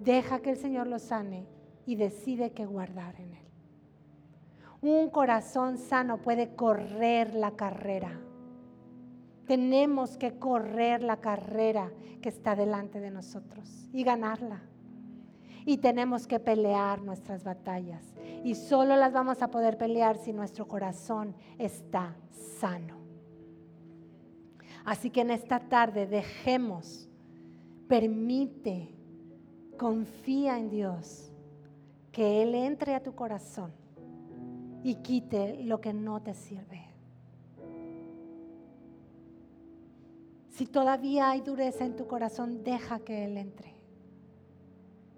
Deja 0.00 0.40
que 0.40 0.50
el 0.50 0.56
Señor 0.56 0.86
lo 0.86 0.98
sane 0.98 1.46
y 1.86 1.96
decide 1.96 2.52
qué 2.52 2.66
guardar 2.66 3.16
en 3.20 3.34
él. 3.34 3.46
Un 4.80 5.10
corazón 5.10 5.76
sano 5.76 6.18
puede 6.18 6.54
correr 6.54 7.34
la 7.34 7.52
carrera 7.56 8.20
tenemos 9.48 10.18
que 10.18 10.38
correr 10.38 11.02
la 11.02 11.16
carrera 11.16 11.90
que 12.20 12.28
está 12.28 12.54
delante 12.54 13.00
de 13.00 13.10
nosotros 13.10 13.88
y 13.94 14.04
ganarla. 14.04 14.60
Y 15.68 15.76
tenemos 15.76 16.26
que 16.26 16.40
pelear 16.40 17.02
nuestras 17.02 17.44
batallas. 17.44 18.02
Y 18.42 18.54
solo 18.54 18.96
las 18.96 19.12
vamos 19.12 19.42
a 19.42 19.50
poder 19.50 19.76
pelear 19.76 20.16
si 20.16 20.32
nuestro 20.32 20.66
corazón 20.66 21.34
está 21.58 22.16
sano. 22.58 22.96
Así 24.86 25.10
que 25.10 25.20
en 25.20 25.30
esta 25.30 25.60
tarde 25.60 26.06
dejemos, 26.06 27.10
permite, 27.86 28.94
confía 29.76 30.58
en 30.58 30.70
Dios, 30.70 31.30
que 32.12 32.42
Él 32.42 32.54
entre 32.54 32.94
a 32.94 33.02
tu 33.02 33.14
corazón 33.14 33.70
y 34.82 34.94
quite 34.94 35.62
lo 35.64 35.82
que 35.82 35.92
no 35.92 36.22
te 36.22 36.32
sirve. 36.32 36.86
Si 40.48 40.64
todavía 40.64 41.28
hay 41.28 41.42
dureza 41.42 41.84
en 41.84 41.94
tu 41.94 42.06
corazón, 42.06 42.64
deja 42.64 43.00
que 43.00 43.26
Él 43.26 43.36
entre. 43.36 43.77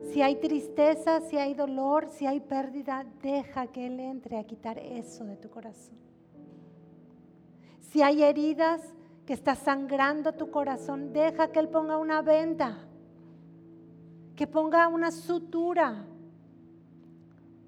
Si 0.02 0.22
hay 0.22 0.36
tristeza, 0.36 1.20
si 1.20 1.36
hay 1.36 1.54
dolor, 1.54 2.08
si 2.08 2.26
hay 2.26 2.40
pérdida, 2.40 3.04
deja 3.22 3.66
que 3.66 3.86
Él 3.86 4.00
entre 4.00 4.38
a 4.38 4.44
quitar 4.44 4.78
eso 4.78 5.24
de 5.24 5.36
tu 5.36 5.50
corazón. 5.50 5.94
Si 7.78 8.02
hay 8.02 8.22
heridas 8.22 8.80
que 9.26 9.34
está 9.34 9.54
sangrando 9.54 10.32
tu 10.32 10.50
corazón, 10.50 11.12
deja 11.12 11.52
que 11.52 11.60
Él 11.60 11.68
ponga 11.68 11.98
una 11.98 12.22
venda, 12.22 12.78
que 14.34 14.46
ponga 14.46 14.88
una 14.88 15.10
sutura, 15.10 16.06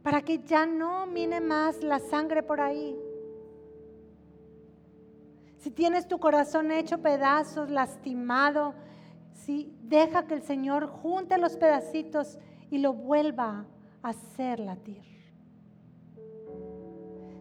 para 0.03 0.23
que 0.23 0.38
ya 0.38 0.66
no 0.66 1.07
mine 1.07 1.40
más 1.40 1.83
la 1.83 2.01
sangre 2.01 2.42
por 2.42 2.61
ahí. 2.61 2.99
Si 5.59 5.71
tienes 5.71 6.09
tu 6.09 6.18
corazón 6.18 6.73
hecho 6.73 6.99
pedazos, 6.99 7.71
lastimado, 7.71 8.75
si 9.44 9.74
deja 9.83 10.26
que 10.26 10.35
el 10.35 10.42
Señor 10.42 10.87
junte 10.87 11.38
los 11.38 11.57
pedacitos 11.57 12.38
y 12.70 12.78
lo 12.78 12.92
vuelva 12.92 13.64
a 14.02 14.09
hacer 14.09 14.61
latir. 14.61 15.02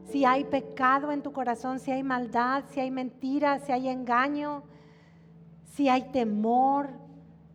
Si 0.09 0.25
hay 0.25 0.43
pecado 0.43 1.11
en 1.11 1.21
tu 1.21 1.31
corazón, 1.31 1.79
si 1.79 1.91
hay 1.91 2.03
maldad, 2.03 2.65
si 2.69 2.79
hay 2.79 2.91
mentira, 2.91 3.59
si 3.59 3.71
hay 3.71 3.87
engaño, 3.87 4.63
si 5.73 5.87
hay 5.87 6.11
temor, 6.11 6.89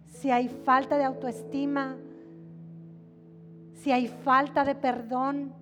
si 0.06 0.30
hay 0.30 0.48
falta 0.48 0.96
de 0.96 1.04
autoestima, 1.04 1.96
si 3.74 3.92
hay 3.92 4.08
falta 4.08 4.64
de 4.64 4.74
perdón, 4.74 5.52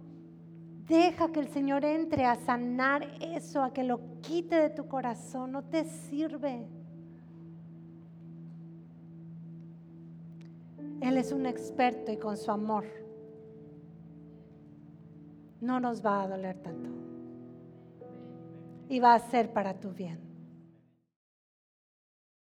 Deja 0.88 1.32
que 1.32 1.40
el 1.40 1.48
Señor 1.48 1.82
entre 1.84 2.26
a 2.26 2.36
sanar 2.36 3.08
eso, 3.20 3.62
a 3.62 3.72
que 3.72 3.84
lo 3.84 4.20
quite 4.20 4.56
de 4.56 4.68
tu 4.68 4.86
corazón. 4.86 5.52
No 5.52 5.64
te 5.64 5.84
sirve. 5.84 6.66
Él 11.00 11.18
es 11.18 11.32
un 11.32 11.46
experto 11.46 12.12
y 12.12 12.16
con 12.16 12.36
su 12.36 12.50
amor 12.50 12.84
no 15.60 15.80
nos 15.80 16.04
va 16.04 16.22
a 16.22 16.28
doler 16.28 16.58
tanto. 16.58 16.90
Y 18.88 19.00
va 19.00 19.14
a 19.14 19.18
ser 19.18 19.52
para 19.52 19.80
tu 19.80 19.92
bien. 19.92 20.23